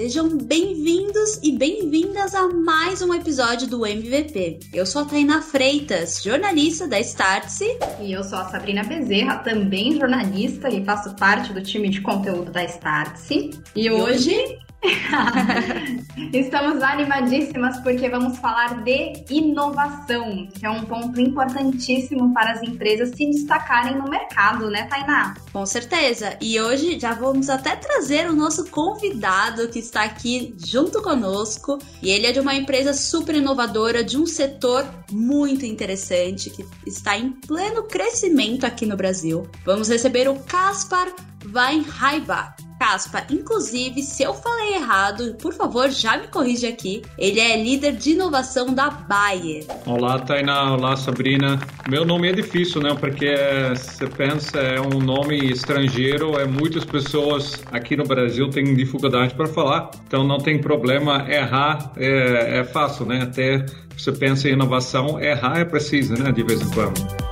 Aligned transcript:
Sejam 0.00 0.34
bem-vindos 0.34 1.38
e 1.42 1.52
bem-vindas 1.52 2.34
a 2.34 2.48
mais 2.48 3.02
um 3.02 3.12
episódio 3.12 3.68
do 3.68 3.84
MVP. 3.84 4.60
Eu 4.72 4.86
sou 4.86 5.02
a 5.02 5.04
Tainá 5.04 5.42
Freitas, 5.42 6.22
jornalista 6.22 6.88
da 6.88 6.98
Startse. 7.00 7.66
E 8.00 8.10
eu 8.10 8.24
sou 8.24 8.38
a 8.38 8.48
Sabrina 8.48 8.82
Bezerra, 8.82 9.40
também 9.40 9.98
jornalista 9.98 10.70
e 10.70 10.82
faço 10.86 11.14
parte 11.16 11.52
do 11.52 11.60
time 11.62 11.90
de 11.90 12.00
conteúdo 12.00 12.50
da 12.50 12.64
Startse. 12.64 13.50
E, 13.76 13.84
e 13.84 13.90
hoje, 13.90 14.34
hoje 14.34 14.58
Estamos 16.32 16.82
animadíssimas 16.82 17.78
porque 17.80 18.08
vamos 18.08 18.38
falar 18.38 18.82
de 18.82 19.12
inovação, 19.28 20.48
que 20.54 20.64
é 20.64 20.70
um 20.70 20.84
ponto 20.84 21.20
importantíssimo 21.20 22.32
para 22.32 22.52
as 22.52 22.62
empresas 22.62 23.10
se 23.10 23.26
destacarem 23.26 23.96
no 23.96 24.08
mercado, 24.08 24.70
né, 24.70 24.84
Tainá? 24.84 25.34
Com 25.52 25.66
certeza. 25.66 26.36
E 26.40 26.58
hoje 26.60 26.98
já 26.98 27.12
vamos 27.12 27.50
até 27.50 27.76
trazer 27.76 28.28
o 28.28 28.34
nosso 28.34 28.70
convidado 28.70 29.68
que 29.68 29.78
está 29.78 30.02
aqui 30.02 30.54
junto 30.64 31.02
conosco. 31.02 31.78
E 32.02 32.10
ele 32.10 32.26
é 32.26 32.32
de 32.32 32.40
uma 32.40 32.54
empresa 32.54 32.92
super 32.92 33.34
inovadora, 33.34 34.02
de 34.02 34.16
um 34.16 34.26
setor 34.26 34.86
muito 35.10 35.66
interessante, 35.66 36.48
que 36.50 36.64
está 36.86 37.18
em 37.18 37.32
pleno 37.32 37.82
crescimento 37.82 38.64
aqui 38.64 38.86
no 38.86 38.96
Brasil. 38.96 39.46
Vamos 39.64 39.88
receber 39.88 40.28
o 40.28 40.36
Caspar 40.40 41.08
Weinheibach. 41.44 42.69
Caspa, 42.80 43.26
inclusive, 43.30 44.02
se 44.02 44.22
eu 44.22 44.32
falei 44.32 44.76
errado, 44.76 45.34
por 45.34 45.52
favor, 45.52 45.90
já 45.90 46.16
me 46.16 46.28
corrige 46.28 46.66
aqui. 46.66 47.02
Ele 47.18 47.38
é 47.38 47.62
líder 47.62 47.92
de 47.92 48.12
inovação 48.12 48.72
da 48.72 48.88
Bayer. 48.88 49.66
Olá, 49.84 50.18
Tainá. 50.18 50.72
Olá, 50.72 50.96
Sabrina. 50.96 51.60
Meu 51.90 52.06
nome 52.06 52.30
é 52.30 52.32
difícil, 52.32 52.80
né? 52.80 52.96
Porque 52.98 53.34
você 53.74 54.06
pensa, 54.06 54.58
é 54.58 54.80
um 54.80 54.98
nome 54.98 55.36
estrangeiro, 55.50 56.40
é 56.40 56.46
muitas 56.46 56.82
pessoas 56.82 57.62
aqui 57.70 57.98
no 57.98 58.04
Brasil 58.04 58.48
têm 58.48 58.74
dificuldade 58.74 59.34
para 59.34 59.46
falar, 59.46 59.90
então 60.06 60.24
não 60.24 60.38
tem 60.38 60.58
problema 60.58 61.30
errar, 61.30 61.92
é, 61.98 62.60
é 62.60 62.64
fácil, 62.64 63.04
né? 63.04 63.24
Até 63.24 63.66
você 63.94 64.10
pensa 64.10 64.48
em 64.48 64.52
inovação, 64.52 65.20
errar 65.20 65.58
é 65.58 65.66
preciso, 65.66 66.14
né? 66.14 66.32
De 66.32 66.42
vez 66.42 66.62
em 66.62 66.70
quando. 66.70 67.29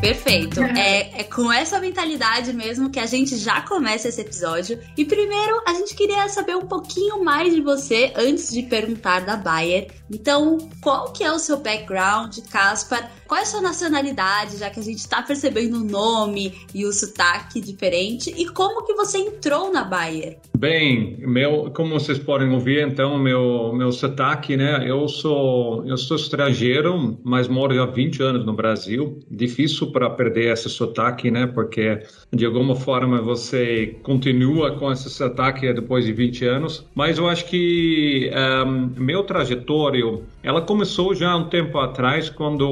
Perfeito. 0.00 0.60
É, 0.78 1.22
é 1.22 1.24
com 1.24 1.52
essa 1.52 1.80
mentalidade 1.80 2.52
mesmo 2.52 2.88
que 2.88 3.00
a 3.00 3.06
gente 3.06 3.36
já 3.36 3.60
começa 3.62 4.08
esse 4.08 4.20
episódio. 4.20 4.78
E 4.96 5.04
primeiro, 5.04 5.60
a 5.66 5.74
gente 5.74 5.94
queria 5.94 6.28
saber 6.28 6.54
um 6.54 6.66
pouquinho 6.66 7.24
mais 7.24 7.52
de 7.52 7.60
você 7.60 8.12
antes 8.14 8.52
de 8.52 8.62
perguntar 8.62 9.20
da 9.24 9.36
Bayer. 9.36 9.88
Então, 10.10 10.58
qual 10.80 11.12
que 11.12 11.24
é 11.24 11.32
o 11.32 11.38
seu 11.38 11.58
background, 11.58 12.38
Caspar? 12.50 13.10
Qual 13.26 13.38
é 13.38 13.42
a 13.42 13.46
sua 13.46 13.60
nacionalidade, 13.60 14.56
já 14.56 14.70
que 14.70 14.80
a 14.80 14.82
gente 14.82 14.98
está 14.98 15.20
percebendo 15.20 15.78
o 15.78 15.84
nome 15.84 16.54
e 16.74 16.86
o 16.86 16.92
sotaque 16.92 17.60
diferente? 17.60 18.32
E 18.36 18.46
como 18.46 18.86
que 18.86 18.94
você 18.94 19.18
entrou 19.18 19.70
na 19.70 19.84
Bayer? 19.84 20.38
Bem, 20.56 21.18
meu, 21.20 21.70
como 21.74 21.98
vocês 21.98 22.18
podem 22.18 22.50
ouvir, 22.50 22.86
então, 22.86 23.18
meu, 23.18 23.72
meu 23.74 23.92
sotaque, 23.92 24.56
né? 24.56 24.82
Eu 24.88 25.06
sou, 25.08 25.84
eu 25.86 25.98
sou 25.98 26.16
estrangeiro, 26.16 27.18
mas 27.22 27.48
moro 27.48 27.80
há 27.82 27.86
20 27.86 28.22
anos 28.22 28.46
no 28.46 28.54
Brasil. 28.54 29.18
Difícil 29.30 29.87
para 29.90 30.08
perder 30.10 30.52
esse 30.52 30.68
sotaque, 30.68 31.30
né? 31.30 31.46
Porque 31.46 32.00
de 32.32 32.44
alguma 32.44 32.74
forma 32.74 33.20
você 33.20 33.96
continua 34.02 34.72
com 34.72 34.90
esse 34.92 35.08
sotaque 35.10 35.72
depois 35.72 36.04
de 36.04 36.12
20 36.12 36.44
anos. 36.44 36.86
Mas 36.94 37.18
eu 37.18 37.28
acho 37.28 37.46
que 37.46 38.30
um, 38.66 38.90
meu 38.96 39.22
trajetório, 39.24 40.24
ela 40.42 40.60
começou 40.60 41.14
já 41.14 41.36
um 41.36 41.48
tempo 41.48 41.78
atrás, 41.78 42.28
quando 42.30 42.68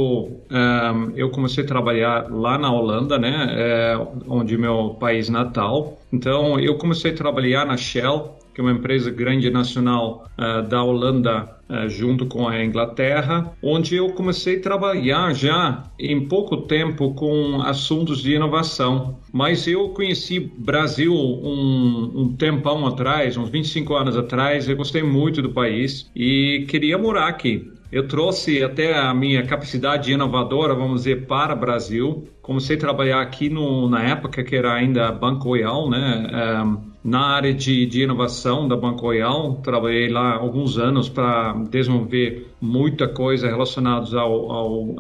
um, 0.51 1.11
eu 1.15 1.31
comecei 1.31 1.65
a 1.65 1.67
trabalhar 1.67 2.31
lá 2.31 2.59
na 2.59 2.73
Holanda, 2.73 3.19
né? 3.19 3.47
É, 3.51 4.07
onde 4.29 4.57
meu 4.57 4.97
país 5.01 5.29
natal. 5.29 5.99
Então 6.13 6.59
eu 6.59 6.77
comecei 6.77 7.13
a 7.13 7.15
trabalhar 7.15 7.67
na 7.67 7.77
Shell 7.77 8.37
que 8.57 8.63
é 8.63 8.65
uma 8.65 8.73
empresa 8.73 9.11
grande 9.11 9.51
nacional 9.51 10.27
uh, 10.39 10.67
da 10.67 10.83
Holanda 10.83 11.56
junto 11.89 12.27
com 12.27 12.47
a 12.47 12.63
Inglaterra, 12.63 13.53
onde 13.63 13.97
eu 13.97 14.11
comecei 14.11 14.57
a 14.57 14.61
trabalhar 14.61 15.35
já 15.35 15.83
em 15.99 16.29
pouco 16.29 16.57
tempo 16.59 17.15
com 17.15 17.61
assuntos 17.63 18.23
de 18.23 18.35
inovação. 18.35 19.19
Mas 19.33 19.67
eu 19.67 19.89
conheci 19.91 20.41
Brasil 20.41 21.13
um, 21.13 22.13
um 22.15 22.37
tempão 22.37 22.87
atrás, 22.87 23.37
uns 23.37 23.49
25 23.49 23.95
anos 23.95 24.17
atrás, 24.17 24.69
eu 24.69 24.77
gostei 24.77 25.03
muito 25.03 25.43
do 25.43 25.51
país 25.51 26.11
e 26.15 26.65
queria 26.69 26.97
morar 26.97 27.29
aqui. 27.29 27.71
Eu 27.91 28.09
trouxe 28.09 28.63
até 28.63 28.99
a 28.99 29.15
minha 29.15 29.45
capacidade 29.45 30.11
inovadora, 30.13 30.75
vamos 30.75 31.03
dizer, 31.03 31.27
para 31.27 31.55
o 31.55 31.59
Brasil. 31.59 32.29
Comecei 32.43 32.77
a 32.77 32.81
trabalhar 32.81 33.21
aqui 33.21 33.49
no, 33.49 33.89
na 33.89 34.03
época 34.03 34.43
que 34.43 34.57
era 34.57 34.75
ainda 34.75 35.13
Banco 35.13 35.49
Royal, 35.49 35.89
né? 35.89 36.63
Um, 36.65 36.96
na 37.07 37.21
área 37.21 37.55
de, 37.55 37.87
de 37.87 38.03
inovação 38.03 38.67
da 38.67 38.77
Banco 38.77 39.03
Royal, 39.03 39.61
trabalhei 39.63 40.09
lá 40.09 40.35
alguns 40.35 40.77
anos 40.77 41.09
para 41.09 41.53
desenvolver 41.71 42.49
muita 42.61 43.07
coisa 43.07 43.47
relacionada 43.47 44.19
ao, 44.19 44.51
ao 44.51 44.83
um, 44.83 44.97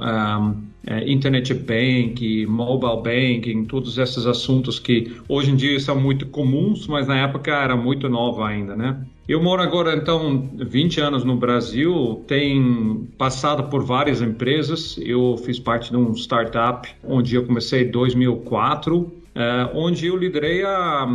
é, 0.86 1.10
Internet 1.10 1.52
Bank, 1.52 2.46
Mobile 2.46 3.02
Banking, 3.02 3.64
todos 3.64 3.98
esses 3.98 4.24
assuntos 4.24 4.78
que 4.78 5.16
hoje 5.28 5.50
em 5.50 5.56
dia 5.56 5.80
são 5.80 6.00
muito 6.00 6.26
comuns, 6.26 6.86
mas 6.86 7.08
na 7.08 7.18
época 7.18 7.50
era 7.50 7.76
muito 7.76 8.08
nova 8.08 8.46
ainda, 8.46 8.76
né? 8.76 9.04
Eu 9.28 9.42
moro 9.42 9.60
agora, 9.60 9.96
então, 9.96 10.48
20 10.54 11.00
anos 11.00 11.24
no 11.24 11.34
Brasil, 11.34 12.22
tenho 12.28 13.08
passado 13.18 13.64
por 13.64 13.82
várias 13.82 14.22
empresas. 14.22 14.96
Eu 15.02 15.36
fiz 15.38 15.58
parte 15.58 15.90
de 15.90 15.96
um 15.96 16.12
startup 16.12 16.88
onde 17.02 17.34
eu 17.34 17.44
comecei 17.44 17.82
em 17.82 17.90
2004 17.90 19.25
Uh, 19.25 19.25
onde 19.74 20.06
eu 20.06 20.16
liderei 20.16 20.64
a, 20.64 21.06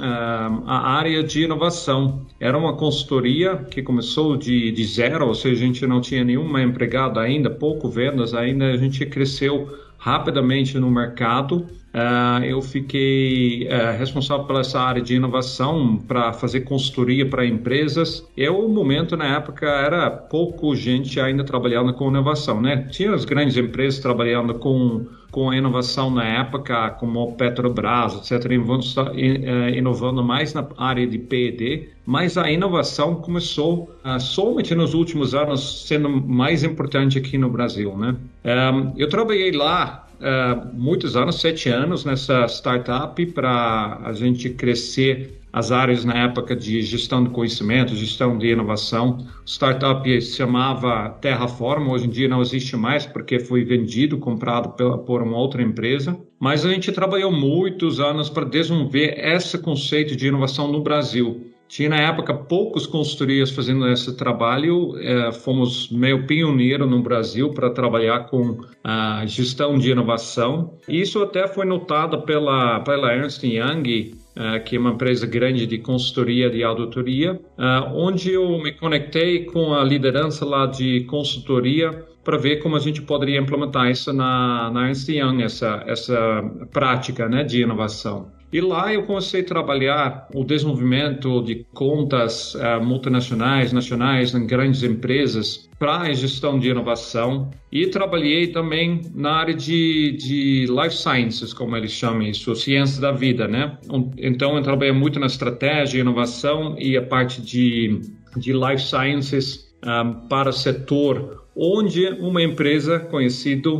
a, 0.00 0.62
a, 0.66 0.90
área 0.98 1.22
de 1.22 1.44
inovação. 1.44 2.26
Era 2.38 2.56
uma 2.56 2.76
consultoria 2.76 3.56
que 3.56 3.82
começou 3.82 4.36
de, 4.36 4.70
de 4.70 4.84
zero, 4.84 5.26
ou 5.26 5.34
seja, 5.34 5.62
a 5.62 5.66
gente 5.66 5.86
não 5.86 6.00
tinha 6.00 6.22
nenhuma 6.22 6.62
empregada 6.62 7.20
ainda, 7.20 7.48
pouco 7.48 7.88
vendas 7.88 8.34
ainda, 8.34 8.66
a 8.66 8.76
gente 8.76 9.04
cresceu 9.06 9.68
rapidamente 10.00 10.78
no 10.78 10.90
mercado. 10.90 11.66
Uh, 11.92 12.44
eu 12.44 12.62
fiquei 12.62 13.66
uh, 13.66 13.98
responsável 13.98 14.46
pela 14.46 14.60
essa 14.60 14.80
área 14.80 15.02
de 15.02 15.16
inovação 15.16 15.96
para 15.96 16.32
fazer 16.32 16.60
consultoria 16.60 17.28
para 17.28 17.44
empresas. 17.44 18.26
E 18.36 18.48
o 18.48 18.68
momento 18.68 19.16
na 19.16 19.36
época 19.36 19.66
era 19.66 20.08
pouco 20.08 20.74
gente 20.74 21.20
ainda 21.20 21.44
trabalhando 21.44 21.92
com 21.92 22.08
inovação, 22.08 22.60
né? 22.60 22.88
Tinha 22.90 23.12
as 23.12 23.24
grandes 23.24 23.56
empresas 23.56 24.00
trabalhando 24.00 24.54
com 24.54 25.06
com 25.30 25.50
a 25.50 25.56
inovação 25.56 26.10
na 26.10 26.24
época, 26.24 26.90
como 26.90 27.32
Petrobras, 27.34 28.14
etc., 28.14 28.50
eh, 28.50 29.70
inovando 29.76 30.22
mais 30.22 30.52
na 30.54 30.66
área 30.76 31.06
de 31.06 31.18
P&D, 31.18 31.88
mas 32.04 32.36
a 32.36 32.50
inovação 32.50 33.16
começou 33.16 33.94
uh, 34.04 34.18
somente 34.18 34.74
nos 34.74 34.94
últimos 34.94 35.34
anos 35.34 35.86
sendo 35.86 36.08
mais 36.08 36.64
importante 36.64 37.18
aqui 37.18 37.38
no 37.38 37.48
Brasil, 37.48 37.96
né? 37.96 38.16
Um, 38.44 38.92
eu 38.98 39.08
trabalhei 39.08 39.52
lá 39.52 40.08
uh, 40.20 40.68
muitos 40.74 41.16
anos, 41.16 41.40
sete 41.40 41.68
anos 41.68 42.04
nessa 42.04 42.46
startup 42.46 43.24
para 43.26 44.00
a 44.04 44.12
gente 44.12 44.50
crescer 44.50 45.39
as 45.52 45.72
áreas 45.72 46.04
na 46.04 46.14
época 46.14 46.54
de 46.54 46.82
gestão 46.82 47.24
de 47.24 47.30
conhecimento, 47.30 47.94
gestão 47.94 48.38
de 48.38 48.48
inovação. 48.48 49.18
O 49.44 49.48
startup 49.48 50.20
se 50.20 50.36
chamava 50.36 51.10
Terraform, 51.20 51.88
hoje 51.88 52.06
em 52.06 52.10
dia 52.10 52.28
não 52.28 52.40
existe 52.40 52.76
mais 52.76 53.06
porque 53.06 53.38
foi 53.40 53.64
vendido, 53.64 54.18
comprado 54.18 54.74
por 55.04 55.22
uma 55.22 55.36
outra 55.36 55.62
empresa. 55.62 56.18
Mas 56.38 56.64
a 56.64 56.70
gente 56.70 56.92
trabalhou 56.92 57.32
muitos 57.32 58.00
anos 58.00 58.30
para 58.30 58.44
desenvolver 58.44 59.14
esse 59.18 59.58
conceito 59.58 60.16
de 60.16 60.28
inovação 60.28 60.70
no 60.70 60.82
Brasil. 60.82 61.50
Tinha 61.70 61.88
na 61.88 62.00
época 62.00 62.34
poucos 62.34 62.84
consultorias 62.84 63.48
fazendo 63.52 63.86
esse 63.88 64.16
trabalho, 64.16 64.98
é, 64.98 65.30
fomos 65.30 65.88
meio 65.88 66.26
pioneiro 66.26 66.84
no 66.84 67.00
Brasil 67.00 67.50
para 67.50 67.70
trabalhar 67.70 68.26
com 68.28 68.58
a 68.82 69.24
gestão 69.24 69.78
de 69.78 69.92
inovação. 69.92 70.74
Isso 70.88 71.22
até 71.22 71.46
foi 71.46 71.64
notado 71.64 72.22
pela, 72.22 72.80
pela 72.80 73.14
Ernst 73.14 73.44
Young, 73.44 74.16
que 74.64 74.76
é 74.76 74.78
uma 74.78 74.90
empresa 74.90 75.26
grande 75.26 75.66
de 75.66 75.78
consultoria 75.78 76.48
de 76.48 76.62
auditoria, 76.62 77.40
é, 77.58 77.64
onde 77.92 78.32
eu 78.32 78.58
me 78.58 78.72
conectei 78.72 79.44
com 79.44 79.74
a 79.74 79.82
liderança 79.82 80.44
lá 80.44 80.66
de 80.66 81.04
consultoria 81.04 82.04
para 82.22 82.36
ver 82.36 82.56
como 82.62 82.76
a 82.76 82.78
gente 82.78 83.02
poderia 83.02 83.40
implementar 83.40 83.90
isso 83.90 84.12
na, 84.12 84.70
na 84.70 84.86
Ernst 84.86 85.08
Young, 85.08 85.42
essa, 85.42 85.82
essa 85.86 86.42
prática 86.70 87.28
né, 87.28 87.42
de 87.42 87.62
inovação. 87.62 88.30
E 88.52 88.60
lá 88.60 88.92
eu 88.92 89.04
comecei 89.04 89.42
a 89.42 89.44
trabalhar 89.44 90.28
o 90.34 90.42
desenvolvimento 90.42 91.40
de 91.42 91.64
contas 91.72 92.54
uh, 92.54 92.82
multinacionais, 92.82 93.72
nacionais, 93.72 94.34
em 94.34 94.44
grandes 94.44 94.82
empresas 94.82 95.68
para 95.78 96.00
a 96.00 96.12
gestão 96.12 96.58
de 96.58 96.68
inovação 96.68 97.48
e 97.70 97.86
trabalhei 97.86 98.48
também 98.48 99.02
na 99.14 99.32
área 99.32 99.54
de, 99.54 100.16
de 100.18 100.66
life 100.66 100.96
sciences, 100.96 101.54
como 101.54 101.76
eles 101.76 101.92
chamam 101.92 102.22
isso, 102.22 102.54
ciências 102.56 102.98
da 102.98 103.12
vida, 103.12 103.46
né? 103.46 103.78
Então 104.18 104.56
eu 104.56 104.62
trabalhei 104.62 104.92
muito 104.92 105.20
na 105.20 105.26
estratégia, 105.26 106.00
inovação 106.00 106.76
e 106.78 106.96
a 106.96 107.02
parte 107.02 107.40
de, 107.40 108.00
de 108.36 108.52
life 108.52 108.82
sciences 108.82 109.72
um, 109.82 109.88
ah, 109.88 110.04
para 110.28 110.50
o 110.50 110.52
setor 110.52 111.44
onde 111.56 112.08
uma 112.08 112.42
empresa 112.42 112.98
conhecida 112.98 113.70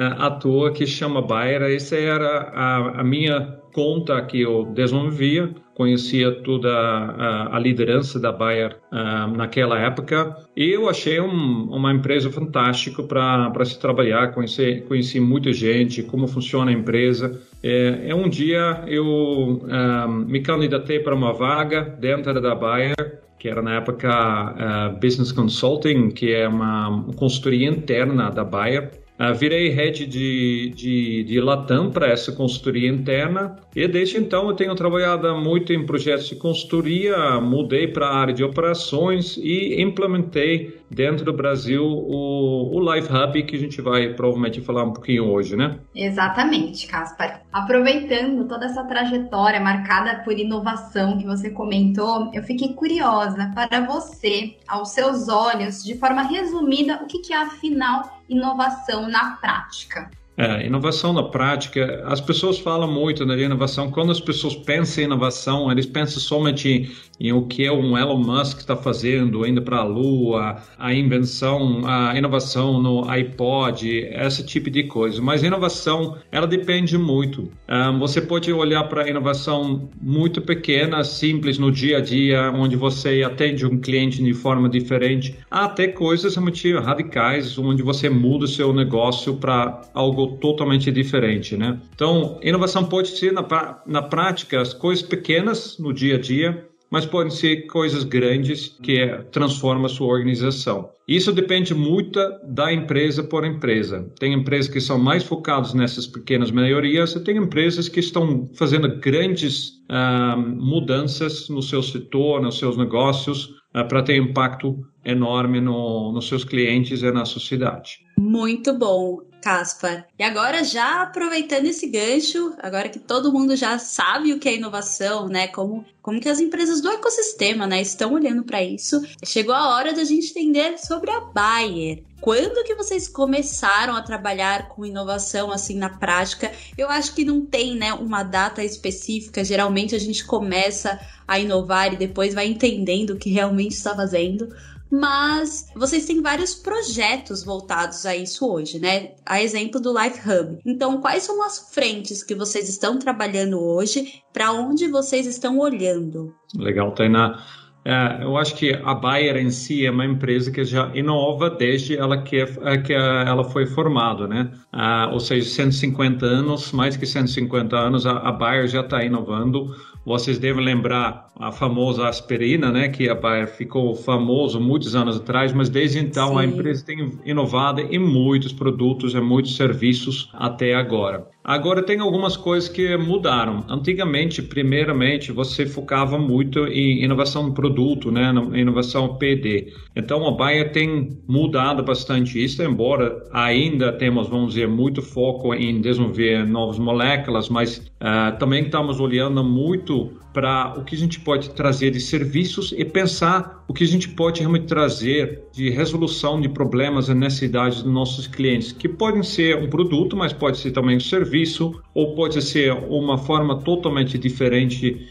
uh, 0.00 0.22
atua 0.22 0.72
que 0.72 0.86
chama 0.86 1.20
Bayer. 1.20 1.62
Essa 1.62 1.96
era 1.96 2.50
a, 2.54 3.00
a 3.00 3.04
minha 3.04 3.60
conta 3.72 4.20
que 4.22 4.40
eu 4.40 4.64
desenvolvia 4.64 5.54
conhecia 5.80 6.30
toda 6.42 6.68
a, 6.68 7.56
a 7.56 7.58
liderança 7.58 8.20
da 8.20 8.30
Bayer 8.30 8.76
uh, 8.92 9.34
naquela 9.34 9.78
época 9.78 10.36
e 10.54 10.72
eu 10.72 10.90
achei 10.90 11.18
um, 11.18 11.70
uma 11.70 11.90
empresa 11.90 12.30
fantástica 12.30 13.02
para 13.02 13.64
se 13.64 13.80
trabalhar, 13.80 14.34
conheci, 14.34 14.84
conheci 14.86 15.18
muita 15.18 15.54
gente, 15.54 16.02
como 16.02 16.28
funciona 16.28 16.70
a 16.70 16.74
empresa. 16.74 17.40
É, 17.62 18.08
é 18.08 18.14
um 18.14 18.28
dia 18.28 18.84
eu 18.88 19.06
uh, 19.06 20.08
me 20.08 20.40
candidatei 20.40 21.00
para 21.00 21.14
uma 21.14 21.32
vaga 21.32 21.80
dentro 21.98 22.38
da 22.42 22.54
Bayer 22.54 23.20
que 23.38 23.48
era 23.48 23.62
na 23.62 23.76
época 23.76 24.10
uh, 24.10 25.00
Business 25.00 25.32
Consulting, 25.32 26.10
que 26.10 26.30
é 26.30 26.46
uma 26.46 27.06
consultoria 27.16 27.70
interna 27.70 28.30
da 28.30 28.44
Bayer. 28.44 28.90
Uh, 29.20 29.34
virei 29.34 29.68
head 29.68 30.06
de, 30.06 30.72
de, 30.74 31.24
de 31.24 31.40
Latam 31.42 31.90
para 31.90 32.06
essa 32.06 32.32
consultoria 32.32 32.88
interna 32.88 33.54
e 33.76 33.86
desde 33.86 34.16
então 34.16 34.48
eu 34.48 34.54
tenho 34.54 34.74
trabalhado 34.74 35.36
muito 35.36 35.74
em 35.74 35.84
projetos 35.84 36.26
de 36.26 36.36
consultoria, 36.36 37.38
mudei 37.38 37.86
para 37.86 38.06
a 38.06 38.16
área 38.16 38.32
de 38.32 38.42
operações 38.42 39.36
e 39.36 39.78
implementei 39.82 40.79
dentro 40.90 41.24
do 41.24 41.32
Brasil 41.32 41.84
o, 41.84 42.74
o 42.74 42.78
Live 42.80 43.08
Hub 43.08 43.42
que 43.44 43.54
a 43.54 43.58
gente 43.58 43.80
vai 43.80 44.12
provavelmente 44.12 44.60
falar 44.60 44.84
um 44.84 44.92
pouquinho 44.92 45.30
hoje, 45.30 45.56
né? 45.56 45.78
Exatamente, 45.94 46.86
Caspar. 46.88 47.42
Aproveitando 47.52 48.46
toda 48.48 48.66
essa 48.66 48.82
trajetória 48.84 49.60
marcada 49.60 50.22
por 50.24 50.36
inovação 50.36 51.16
que 51.16 51.26
você 51.26 51.50
comentou, 51.50 52.30
eu 52.34 52.42
fiquei 52.42 52.74
curiosa 52.74 53.52
para 53.54 53.80
você, 53.86 54.56
aos 54.66 54.90
seus 54.90 55.28
olhos, 55.28 55.84
de 55.84 55.96
forma 55.96 56.22
resumida, 56.22 57.00
o 57.02 57.06
que 57.06 57.32
é 57.32 57.36
afinal 57.36 58.20
inovação 58.28 59.08
na 59.08 59.36
prática? 59.36 60.10
É, 60.36 60.66
inovação 60.66 61.12
na 61.12 61.24
prática, 61.24 62.02
as 62.06 62.18
pessoas 62.18 62.58
falam 62.58 62.90
muito 62.90 63.26
né, 63.26 63.36
de 63.36 63.42
inovação. 63.42 63.90
Quando 63.90 64.10
as 64.10 64.20
pessoas 64.20 64.54
pensam 64.56 65.02
em 65.02 65.06
inovação, 65.06 65.70
eles 65.70 65.84
pensam 65.84 66.18
somente 66.18 66.90
em 67.20 67.32
o 67.32 67.42
que 67.42 67.68
o 67.68 67.98
Elon 67.98 68.16
Musk 68.16 68.60
está 68.60 68.74
fazendo, 68.74 69.46
indo 69.46 69.60
para 69.60 69.78
a 69.78 69.84
Lua, 69.84 70.56
a 70.78 70.94
invenção, 70.94 71.82
a 71.84 72.16
inovação 72.16 72.80
no 72.80 73.08
iPod, 73.08 73.86
esse 73.86 74.44
tipo 74.44 74.70
de 74.70 74.84
coisa. 74.84 75.20
Mas 75.20 75.42
inovação, 75.42 76.16
ela 76.32 76.46
depende 76.46 76.96
muito. 76.96 77.50
Um, 77.68 77.98
você 77.98 78.22
pode 78.22 78.50
olhar 78.50 78.84
para 78.84 79.08
inovação 79.08 79.90
muito 80.00 80.40
pequena, 80.40 81.04
simples 81.04 81.58
no 81.58 81.70
dia 81.70 81.98
a 81.98 82.00
dia, 82.00 82.50
onde 82.52 82.74
você 82.74 83.22
atende 83.22 83.66
um 83.66 83.78
cliente 83.78 84.22
de 84.22 84.32
forma 84.32 84.68
diferente, 84.68 85.36
até 85.50 85.88
coisas 85.88 86.34
realmente 86.34 86.72
radicais, 86.74 87.58
onde 87.58 87.82
você 87.82 88.08
muda 88.08 88.46
o 88.46 88.48
seu 88.48 88.72
negócio 88.72 89.34
para 89.36 89.82
algo 89.92 90.38
totalmente 90.38 90.90
diferente, 90.90 91.56
né? 91.56 91.78
Então, 91.94 92.38
inovação 92.42 92.84
pode 92.84 93.08
ser 93.08 93.32
na, 93.32 93.46
na 93.86 94.02
prática 94.02 94.60
as 94.60 94.72
coisas 94.72 95.04
pequenas 95.04 95.78
no 95.78 95.92
dia 95.92 96.16
a 96.16 96.18
dia, 96.18 96.69
mas 96.90 97.06
podem 97.06 97.30
ser 97.30 97.66
coisas 97.66 98.02
grandes 98.04 98.76
que 98.82 98.98
é, 98.98 99.18
transformam 99.30 99.86
a 99.86 99.88
sua 99.88 100.08
organização. 100.08 100.90
Isso 101.06 101.32
depende 101.32 101.74
muito 101.74 102.20
da 102.44 102.72
empresa 102.72 103.22
por 103.22 103.44
empresa. 103.44 104.12
Tem 104.18 104.32
empresas 104.32 104.70
que 104.70 104.80
são 104.80 104.98
mais 104.98 105.24
focadas 105.24 105.74
nessas 105.74 106.06
pequenas 106.06 106.50
melhorias 106.50 107.14
e 107.14 107.24
tem 107.24 107.36
empresas 107.36 107.88
que 107.88 108.00
estão 108.00 108.48
fazendo 108.54 109.00
grandes 109.00 109.70
uh, 109.90 110.38
mudanças 110.38 111.48
no 111.48 111.62
seu 111.62 111.82
setor, 111.82 112.40
nos 112.42 112.58
seus 112.58 112.76
negócios, 112.76 113.46
uh, 113.74 113.86
para 113.88 114.02
ter 114.02 114.16
impacto 114.16 114.78
enorme 115.04 115.60
no, 115.60 116.12
nos 116.12 116.28
seus 116.28 116.44
clientes 116.44 117.02
e 117.02 117.10
na 117.10 117.24
sociedade. 117.24 117.98
Muito 118.18 118.76
bom. 118.78 119.29
Caspar. 119.40 120.06
E 120.18 120.22
agora, 120.22 120.62
já 120.62 121.02
aproveitando 121.02 121.66
esse 121.66 121.86
gancho, 121.86 122.54
agora 122.58 122.88
que 122.88 122.98
todo 122.98 123.32
mundo 123.32 123.56
já 123.56 123.78
sabe 123.78 124.32
o 124.32 124.38
que 124.38 124.48
é 124.48 124.54
inovação, 124.54 125.28
né? 125.28 125.48
Como, 125.48 125.84
como 126.02 126.20
que 126.20 126.28
as 126.28 126.40
empresas 126.40 126.80
do 126.80 126.90
ecossistema 126.90 127.66
né, 127.66 127.80
estão 127.80 128.12
olhando 128.12 128.44
para 128.44 128.62
isso, 128.62 129.00
chegou 129.24 129.54
a 129.54 129.74
hora 129.74 129.92
da 129.92 130.04
gente 130.04 130.30
entender 130.30 130.78
sobre 130.78 131.10
a 131.10 131.20
Bayer. 131.20 132.02
Quando 132.20 132.62
que 132.64 132.74
vocês 132.74 133.08
começaram 133.08 133.96
a 133.96 134.02
trabalhar 134.02 134.68
com 134.68 134.84
inovação 134.84 135.50
assim 135.50 135.76
na 135.76 135.88
prática? 135.88 136.52
Eu 136.76 136.90
acho 136.90 137.14
que 137.14 137.24
não 137.24 137.46
tem, 137.46 137.74
né, 137.74 137.94
uma 137.94 138.22
data 138.22 138.62
específica. 138.62 139.42
Geralmente 139.42 139.94
a 139.94 139.98
gente 139.98 140.24
começa 140.26 141.00
a 141.26 141.38
inovar 141.38 141.94
e 141.94 141.96
depois 141.96 142.34
vai 142.34 142.46
entendendo 142.46 143.10
o 143.10 143.16
que 143.16 143.30
realmente 143.30 143.72
está 143.72 143.96
fazendo 143.96 144.54
mas 144.90 145.66
vocês 145.74 146.04
têm 146.06 146.20
vários 146.20 146.54
projetos 146.54 147.44
voltados 147.44 148.04
a 148.04 148.16
isso 148.16 148.50
hoje, 148.50 148.78
né? 148.78 149.12
A 149.24 149.40
exemplo 149.42 149.80
do 149.80 149.96
Life 149.96 150.20
Hub. 150.28 150.58
Então, 150.66 151.00
quais 151.00 151.22
são 151.22 151.42
as 151.42 151.72
frentes 151.72 152.22
que 152.22 152.34
vocês 152.34 152.68
estão 152.68 152.98
trabalhando 152.98 153.60
hoje? 153.60 154.22
Para 154.32 154.52
onde 154.52 154.88
vocês 154.88 155.26
estão 155.26 155.58
olhando? 155.58 156.34
Legal, 156.56 156.92
Tainá. 156.92 157.42
É, 157.82 158.24
eu 158.24 158.36
acho 158.36 158.56
que 158.56 158.74
a 158.74 158.94
Bayer 158.94 159.36
em 159.38 159.50
si 159.50 159.86
é 159.86 159.90
uma 159.90 160.04
empresa 160.04 160.50
que 160.50 160.62
já 160.64 160.90
inova 160.94 161.48
desde 161.48 161.96
ela 161.96 162.20
que, 162.22 162.36
é, 162.36 162.78
que 162.78 162.92
ela 162.92 163.42
foi 163.42 163.64
formada, 163.64 164.28
né? 164.28 164.50
Ah, 164.70 165.08
ou 165.10 165.18
seja, 165.18 165.48
150 165.48 166.26
anos, 166.26 166.72
mais 166.72 166.96
que 166.96 167.06
150 167.06 167.74
anos, 167.74 168.04
a, 168.04 168.18
a 168.18 168.32
Bayer 168.32 168.66
já 168.66 168.80
está 168.80 169.02
inovando 169.02 169.74
vocês 170.04 170.38
devem 170.38 170.64
lembrar 170.64 171.28
a 171.38 171.52
famosa 171.52 172.08
aspirina, 172.08 172.70
né, 172.70 172.88
que 172.88 173.08
ficou 173.56 173.94
famoso 173.94 174.60
muitos 174.60 174.94
anos 174.94 175.16
atrás, 175.16 175.52
mas 175.52 175.68
desde 175.68 175.98
então 175.98 176.30
Sim. 176.30 176.38
a 176.38 176.44
empresa 176.44 176.84
tem 176.84 177.12
inovado 177.24 177.80
em 177.80 177.98
muitos 177.98 178.52
produtos, 178.52 179.14
em 179.14 179.20
muitos 179.20 179.56
serviços 179.56 180.30
até 180.32 180.74
agora. 180.74 181.28
Agora 181.42 181.82
tem 181.82 182.00
algumas 182.00 182.36
coisas 182.36 182.68
que 182.68 182.96
mudaram. 182.96 183.64
Antigamente, 183.68 184.42
primeiramente, 184.42 185.32
você 185.32 185.64
focava 185.64 186.18
muito 186.18 186.66
em 186.66 187.02
inovação 187.02 187.48
de 187.48 187.54
produto, 187.54 188.10
né, 188.10 188.30
inovação 188.54 189.16
PD. 189.16 189.72
Então 189.96 190.26
a 190.26 190.32
Bayer 190.32 190.70
tem 190.70 191.18
mudado 191.26 191.82
bastante 191.82 192.42
isso, 192.42 192.62
embora 192.62 193.24
ainda 193.32 193.90
temos, 193.92 194.28
vamos 194.28 194.54
dizer, 194.54 194.68
muito 194.68 195.00
foco 195.00 195.54
em 195.54 195.80
desenvolver 195.80 196.46
novas 196.46 196.78
moléculas, 196.78 197.48
mas 197.48 197.78
uh, 197.78 198.38
também 198.38 198.64
estamos 198.64 199.00
olhando 199.00 199.42
muito 199.42 200.12
para 200.32 200.74
o 200.76 200.84
que 200.84 200.94
a 200.94 200.98
gente 200.98 201.20
pode 201.20 201.50
trazer 201.50 201.90
de 201.90 202.00
serviços 202.00 202.72
e 202.76 202.84
pensar 202.84 203.59
o 203.70 203.72
que 203.72 203.84
a 203.84 203.86
gente 203.86 204.08
pode 204.08 204.40
realmente 204.40 204.66
trazer 204.66 205.44
de 205.52 205.70
resolução 205.70 206.40
de 206.40 206.48
problemas 206.48 207.08
e 207.08 207.14
necessidades 207.14 207.84
dos 207.84 207.92
nossos 207.92 208.26
clientes, 208.26 208.72
que 208.72 208.88
podem 208.88 209.22
ser 209.22 209.62
um 209.62 209.70
produto, 209.70 210.16
mas 210.16 210.32
pode 210.32 210.58
ser 210.58 210.72
também 210.72 210.96
um 210.96 211.00
serviço, 211.00 211.80
ou 211.94 212.16
pode 212.16 212.42
ser 212.42 212.72
uma 212.72 213.16
forma 213.16 213.60
totalmente 213.60 214.18
diferente 214.18 215.08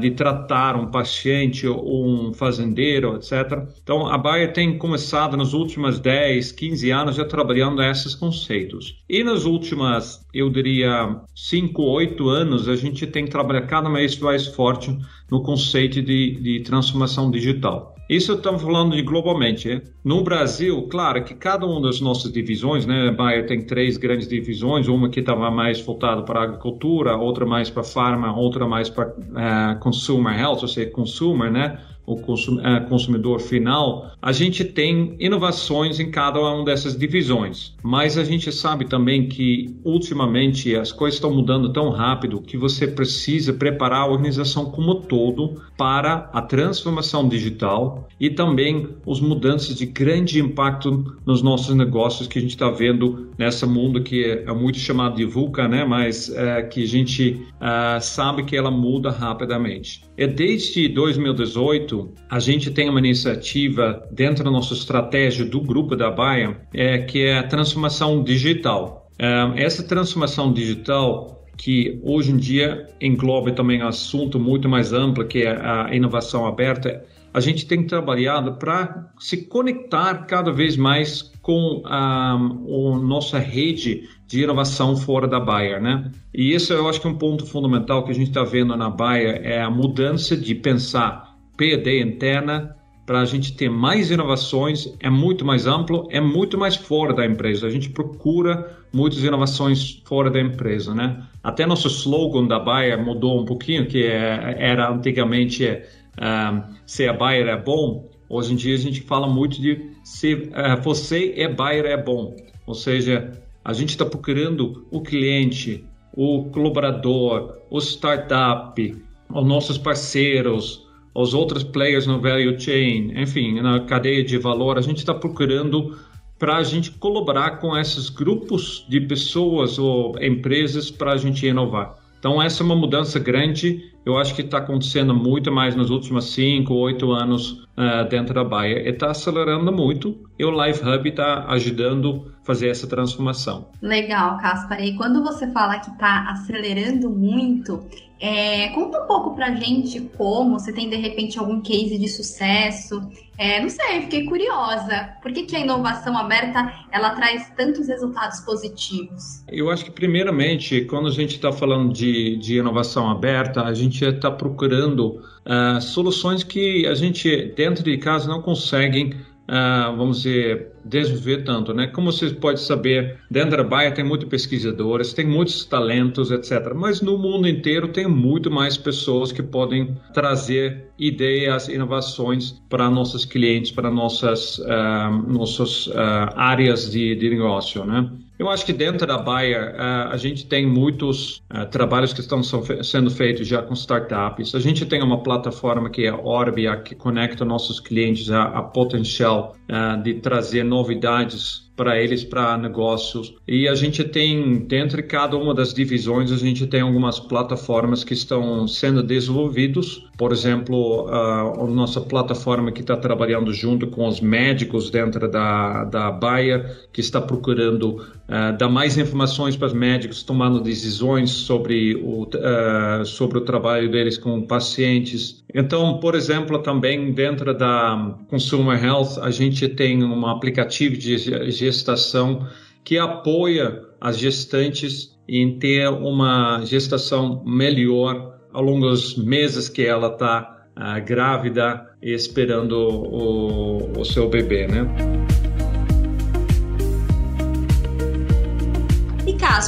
de 0.00 0.12
tratar 0.12 0.76
um 0.76 0.86
paciente 0.86 1.66
ou 1.66 2.06
um 2.06 2.32
fazendeiro, 2.32 3.16
etc. 3.16 3.66
Então, 3.82 4.06
a 4.06 4.16
Bayer 4.16 4.52
tem 4.52 4.78
começado 4.78 5.36
nos 5.36 5.52
últimos 5.52 5.98
10, 5.98 6.52
15 6.52 6.90
anos 6.90 7.16
já 7.16 7.24
trabalhando 7.24 7.82
esses 7.82 8.14
conceitos. 8.14 9.02
E 9.08 9.24
nas 9.24 9.44
últimas, 9.44 10.24
eu 10.32 10.48
diria, 10.48 11.20
5, 11.34 11.82
8 11.82 12.28
anos, 12.28 12.68
a 12.68 12.76
gente 12.76 13.06
tem 13.06 13.26
trabalhado 13.26 13.66
cada 13.66 13.90
vez 13.90 14.16
mais 14.18 14.46
forte 14.46 14.96
no 15.30 15.42
conceito 15.42 16.00
de, 16.00 16.40
de 16.40 16.60
transformação 16.60 17.30
digital. 17.30 17.97
Isso 18.08 18.32
estamos 18.32 18.62
falando 18.62 18.96
de 18.96 19.02
globalmente. 19.02 19.68
Né? 19.68 19.82
No 20.02 20.22
Brasil, 20.22 20.88
claro 20.90 21.22
que 21.22 21.34
cada 21.34 21.66
uma 21.66 21.80
das 21.82 22.00
nossas 22.00 22.32
divisões, 22.32 22.86
né, 22.86 23.08
a 23.08 23.12
Bayer 23.12 23.46
tem 23.46 23.66
três 23.66 23.98
grandes 23.98 24.26
divisões, 24.26 24.88
uma 24.88 25.10
que 25.10 25.20
estava 25.20 25.50
mais 25.50 25.80
voltada 25.80 26.22
para 26.22 26.40
a 26.40 26.42
agricultura, 26.44 27.16
outra 27.16 27.44
mais 27.44 27.68
para 27.68 27.82
farma, 27.84 28.34
outra 28.34 28.66
mais 28.66 28.88
para 28.88 29.08
uh, 29.08 29.78
consumer 29.80 30.38
health, 30.38 30.60
ou 30.62 30.68
seja, 30.68 30.90
consumer, 30.90 31.50
né? 31.50 31.78
O 32.08 32.60
é, 32.64 32.80
consumidor 32.80 33.38
final, 33.40 34.10
a 34.20 34.32
gente 34.32 34.64
tem 34.64 35.14
inovações 35.20 36.00
em 36.00 36.10
cada 36.10 36.40
uma 36.40 36.64
dessas 36.64 36.96
divisões. 36.96 37.74
Mas 37.82 38.16
a 38.16 38.24
gente 38.24 38.50
sabe 38.50 38.86
também 38.86 39.28
que 39.28 39.76
ultimamente 39.84 40.74
as 40.74 40.90
coisas 40.90 41.16
estão 41.16 41.32
mudando 41.32 41.72
tão 41.72 41.90
rápido 41.90 42.40
que 42.40 42.56
você 42.56 42.86
precisa 42.86 43.52
preparar 43.52 44.02
a 44.02 44.06
organização 44.06 44.70
como 44.70 44.96
todo 44.96 45.60
para 45.76 46.30
a 46.32 46.40
transformação 46.40 47.28
digital 47.28 48.08
e 48.18 48.30
também 48.30 48.88
os 49.04 49.20
mudanças 49.20 49.76
de 49.76 49.84
grande 49.84 50.40
impacto 50.40 51.16
nos 51.26 51.42
nossos 51.42 51.74
negócios 51.74 52.26
que 52.26 52.38
a 52.38 52.42
gente 52.42 52.50
está 52.50 52.70
vendo 52.70 53.28
nessa 53.36 53.66
mundo 53.66 54.02
que 54.02 54.24
é 54.24 54.52
muito 54.52 54.78
chamado 54.78 55.16
de 55.16 55.24
VUCA, 55.24 55.68
né? 55.68 55.84
Mas 55.84 56.30
é, 56.30 56.62
que 56.62 56.82
a 56.82 56.86
gente 56.86 57.46
é, 57.60 58.00
sabe 58.00 58.44
que 58.44 58.56
ela 58.56 58.70
muda 58.70 59.10
rapidamente. 59.10 60.07
É 60.18 60.26
desde 60.26 60.88
2018 60.88 62.12
a 62.28 62.40
gente 62.40 62.72
tem 62.72 62.90
uma 62.90 62.98
iniciativa 62.98 64.04
dentro 64.10 64.42
da 64.42 64.50
nossa 64.50 64.74
estratégia 64.74 65.44
do 65.44 65.60
grupo 65.60 65.94
da 65.94 66.10
Baia, 66.10 66.60
é, 66.74 66.98
que 66.98 67.22
é 67.22 67.38
a 67.38 67.44
transformação 67.44 68.20
digital. 68.24 69.08
É, 69.16 69.62
essa 69.62 69.80
transformação 69.84 70.52
digital 70.52 71.46
que 71.56 72.00
hoje 72.02 72.32
em 72.32 72.36
dia 72.36 72.88
engloba 73.00 73.52
também 73.52 73.80
um 73.80 73.86
assunto 73.86 74.40
muito 74.40 74.68
mais 74.68 74.92
amplo, 74.92 75.24
que 75.24 75.42
é 75.42 75.50
a 75.50 75.94
inovação 75.94 76.46
aberta, 76.46 77.04
a 77.38 77.40
gente 77.40 77.66
tem 77.66 77.86
trabalhado 77.86 78.54
para 78.54 79.10
se 79.18 79.46
conectar 79.46 80.26
cada 80.26 80.52
vez 80.52 80.76
mais 80.76 81.22
com 81.40 81.82
a, 81.84 82.32
a 82.32 82.98
nossa 82.98 83.38
rede 83.38 84.08
de 84.26 84.42
inovação 84.42 84.96
fora 84.96 85.26
da 85.26 85.38
Bayer, 85.38 85.80
né? 85.80 86.10
E 86.34 86.52
isso 86.52 86.72
eu 86.72 86.88
acho 86.88 87.00
que 87.00 87.06
é 87.06 87.10
um 87.10 87.16
ponto 87.16 87.46
fundamental 87.46 88.04
que 88.04 88.10
a 88.10 88.14
gente 88.14 88.28
está 88.28 88.42
vendo 88.42 88.76
na 88.76 88.90
Bayer 88.90 89.40
é 89.44 89.62
a 89.62 89.70
mudança 89.70 90.36
de 90.36 90.54
pensar 90.54 91.36
P&D 91.56 92.02
interna 92.02 92.76
para 93.06 93.20
a 93.20 93.24
gente 93.24 93.54
ter 93.54 93.70
mais 93.70 94.10
inovações, 94.10 94.94
é 95.00 95.08
muito 95.08 95.42
mais 95.44 95.66
amplo, 95.66 96.06
é 96.10 96.20
muito 96.20 96.58
mais 96.58 96.76
fora 96.76 97.14
da 97.14 97.24
empresa. 97.24 97.66
A 97.66 97.70
gente 97.70 97.88
procura 97.88 98.76
muitas 98.92 99.22
inovações 99.24 100.02
fora 100.04 100.30
da 100.30 100.38
empresa, 100.38 100.94
né? 100.94 101.22
Até 101.42 101.64
nosso 101.64 101.88
slogan 101.88 102.46
da 102.46 102.58
Bayer 102.58 103.02
mudou 103.02 103.40
um 103.40 103.46
pouquinho, 103.46 103.86
que 103.86 104.04
é, 104.04 104.56
era 104.58 104.90
antigamente 104.90 105.64
é, 105.64 105.88
um, 106.18 106.74
se 106.86 107.06
a 107.06 107.12
Bayer 107.12 107.46
é 107.46 107.56
bom, 107.56 108.08
hoje 108.28 108.52
em 108.52 108.56
dia 108.56 108.74
a 108.74 108.78
gente 108.78 109.00
fala 109.02 109.28
muito 109.28 109.60
de 109.60 109.90
se 110.04 110.34
uh, 110.34 110.82
você 110.82 111.34
é 111.36 111.48
Bayer 111.48 111.86
é 111.86 111.96
bom. 111.96 112.34
Ou 112.66 112.74
seja, 112.74 113.32
a 113.64 113.72
gente 113.72 113.90
está 113.90 114.04
procurando 114.04 114.86
o 114.90 115.00
cliente, 115.00 115.84
o 116.12 116.44
colaborador, 116.50 117.58
o 117.70 117.78
startup, 117.78 118.96
os 119.30 119.46
nossos 119.46 119.78
parceiros, 119.78 120.86
os 121.14 121.34
outros 121.34 121.64
players 121.64 122.06
no 122.06 122.20
value 122.20 122.58
chain, 122.58 123.12
enfim, 123.20 123.60
na 123.60 123.80
cadeia 123.80 124.24
de 124.24 124.38
valor, 124.38 124.78
a 124.78 124.80
gente 124.80 124.98
está 124.98 125.14
procurando 125.14 125.98
para 126.38 126.56
a 126.56 126.62
gente 126.62 126.92
colaborar 126.92 127.58
com 127.58 127.76
esses 127.76 128.08
grupos 128.08 128.86
de 128.88 129.00
pessoas 129.00 129.78
ou 129.78 130.14
empresas 130.22 130.90
para 130.90 131.12
a 131.12 131.16
gente 131.16 131.46
inovar. 131.46 131.97
Então, 132.18 132.42
essa 132.42 132.62
é 132.62 132.66
uma 132.66 132.74
mudança 132.74 133.18
grande. 133.18 133.92
Eu 134.04 134.16
acho 134.16 134.34
que 134.34 134.42
está 134.42 134.58
acontecendo 134.58 135.14
muito 135.14 135.52
mais 135.52 135.76
nos 135.76 135.90
últimos 135.90 136.32
cinco, 136.32 136.74
oito 136.74 137.12
anos 137.12 137.64
uh, 137.76 138.08
dentro 138.08 138.34
da 138.34 138.42
Baia. 138.42 138.80
E 138.80 138.90
está 138.90 139.10
acelerando 139.10 139.72
muito. 139.72 140.18
E 140.38 140.44
o 140.44 140.50
Live 140.50 140.80
Hub 140.80 141.08
está 141.08 141.46
ajudando 141.48 142.32
fazer 142.48 142.68
essa 142.70 142.86
transformação. 142.86 143.68
Legal, 143.82 144.38
Caspar. 144.38 144.82
E 144.82 144.96
quando 144.96 145.22
você 145.22 145.46
fala 145.52 145.78
que 145.80 145.90
está 145.90 146.30
acelerando 146.30 147.10
muito, 147.10 147.84
é, 148.18 148.68
conta 148.70 149.02
um 149.02 149.06
pouco 149.06 149.36
pra 149.36 149.54
gente 149.54 150.00
como, 150.16 150.58
você 150.58 150.72
tem 150.72 150.88
de 150.88 150.96
repente 150.96 151.38
algum 151.38 151.60
case 151.60 151.98
de 151.98 152.08
sucesso. 152.08 153.02
É, 153.36 153.60
não 153.60 153.68
sei, 153.68 154.00
fiquei 154.00 154.24
curiosa. 154.24 155.10
Por 155.22 155.30
que, 155.30 155.42
que 155.42 155.54
a 155.54 155.60
inovação 155.60 156.16
aberta 156.16 156.72
ela 156.90 157.10
traz 157.10 157.52
tantos 157.54 157.86
resultados 157.86 158.40
positivos? 158.40 159.44
Eu 159.46 159.70
acho 159.70 159.84
que 159.84 159.90
primeiramente, 159.90 160.80
quando 160.86 161.08
a 161.08 161.12
gente 161.12 161.36
está 161.36 161.52
falando 161.52 161.92
de, 161.92 162.38
de 162.38 162.56
inovação 162.56 163.10
aberta, 163.10 163.62
a 163.62 163.74
gente 163.74 164.02
está 164.02 164.30
procurando 164.30 165.20
uh, 165.44 165.80
soluções 165.82 166.42
que 166.42 166.86
a 166.86 166.94
gente 166.94 167.52
dentro 167.54 167.84
de 167.84 167.98
casa 167.98 168.26
não 168.26 168.40
conseguem 168.40 169.14
uh, 169.48 169.96
vamos 169.96 170.22
dizer, 170.22 170.72
desenvolver 170.84 171.44
tanto, 171.44 171.72
né? 171.72 171.86
Como 171.86 172.12
vocês 172.12 172.32
podem 172.32 172.58
saber, 172.58 173.18
dentro 173.30 173.56
da 173.56 173.64
Baia 173.64 173.92
tem 173.92 174.04
muitos 174.04 174.28
pesquisadores, 174.28 175.12
tem 175.12 175.26
muitos 175.26 175.64
talentos, 175.64 176.30
etc. 176.30 176.72
Mas 176.74 177.00
no 177.00 177.18
mundo 177.18 177.48
inteiro 177.48 177.88
tem 177.88 178.06
muito 178.06 178.50
mais 178.50 178.76
pessoas 178.76 179.32
que 179.32 179.42
podem 179.42 179.96
trazer 180.12 180.88
ideias, 180.98 181.68
inovações 181.68 182.52
para 182.68 182.90
nossos 182.90 183.24
clientes, 183.24 183.70
para 183.70 183.90
nossas, 183.90 184.58
uh, 184.58 185.10
nossas 185.26 185.86
uh, 185.88 186.30
áreas 186.36 186.90
de, 186.90 187.14
de 187.14 187.30
negócio, 187.30 187.84
né? 187.84 188.10
Eu 188.38 188.48
acho 188.48 188.64
que 188.64 188.72
dentro 188.72 189.04
da 189.04 189.18
Bayer 189.18 189.74
uh, 189.74 190.12
a 190.12 190.16
gente 190.16 190.46
tem 190.46 190.64
muitos 190.64 191.42
uh, 191.52 191.66
trabalhos 191.70 192.12
que 192.12 192.20
estão 192.20 192.40
sendo 192.42 193.10
feitos 193.10 193.48
já 193.48 193.60
com 193.62 193.74
startups. 193.74 194.54
A 194.54 194.60
gente 194.60 194.86
tem 194.86 195.02
uma 195.02 195.20
plataforma 195.22 195.90
que 195.90 196.06
é 196.06 196.10
a 196.10 196.16
Orbia, 196.16 196.76
que 196.76 196.94
conecta 196.94 197.44
nossos 197.44 197.80
clientes 197.80 198.30
a, 198.30 198.44
a 198.44 198.62
potencial 198.62 199.56
uh, 199.68 200.02
de 200.02 200.14
trazer 200.14 200.64
novidades 200.64 201.68
para 201.78 201.96
eles, 201.96 202.24
para 202.24 202.58
negócios. 202.58 203.36
E 203.46 203.68
a 203.68 203.74
gente 203.76 204.02
tem, 204.02 204.66
dentro 204.66 204.96
de 204.96 205.04
cada 205.04 205.36
uma 205.36 205.54
das 205.54 205.72
divisões, 205.72 206.32
a 206.32 206.36
gente 206.36 206.66
tem 206.66 206.80
algumas 206.80 207.20
plataformas 207.20 208.02
que 208.02 208.12
estão 208.12 208.66
sendo 208.66 209.00
desenvolvidos. 209.00 210.04
Por 210.18 210.32
exemplo, 210.32 211.06
a, 211.08 211.64
nossa 211.68 212.00
plataforma 212.00 212.72
que 212.72 212.80
está 212.80 212.96
trabalhando 212.96 213.52
junto 213.52 213.86
com 213.86 214.08
os 214.08 214.20
médicos 214.20 214.90
dentro 214.90 215.30
da, 215.30 215.84
da 215.84 216.10
Bayer, 216.10 216.88
que 216.92 217.00
está 217.00 217.20
procurando 217.20 217.90
uh, 218.28 218.58
dar 218.58 218.68
mais 218.68 218.98
informações 218.98 219.56
para 219.56 219.68
os 219.68 219.72
médicos 219.72 220.24
tomando 220.24 220.60
decisões 220.60 221.30
sobre 221.30 221.94
o, 221.94 222.24
uh, 222.24 223.06
sobre 223.06 223.38
o 223.38 223.42
trabalho 223.42 223.88
deles 223.88 224.18
com 224.18 224.42
pacientes. 224.42 225.44
Então, 225.54 226.00
por 226.00 226.16
exemplo, 226.16 226.58
também 226.58 227.12
dentro 227.12 227.56
da 227.56 228.16
Consumer 228.28 228.82
Health, 228.84 229.20
a 229.22 229.30
gente 229.30 229.57
tem 229.66 230.04
um 230.04 230.26
aplicativo 230.26 230.94
de 230.94 231.16
gestação 231.50 232.46
que 232.84 232.98
apoia 232.98 233.82
as 233.98 234.18
gestantes 234.18 235.18
em 235.26 235.58
ter 235.58 235.88
uma 235.88 236.62
gestação 236.64 237.42
melhor 237.44 238.38
ao 238.52 238.62
longo 238.62 238.88
dos 238.88 239.16
meses 239.16 239.68
que 239.68 239.84
ela 239.84 240.08
está 240.08 240.66
ah, 240.76 240.98
grávida 241.00 241.86
e 242.02 242.12
esperando 242.12 242.72
o, 242.72 244.00
o 244.00 244.04
seu 244.04 244.28
bebê, 244.28 244.66
né? 244.66 245.27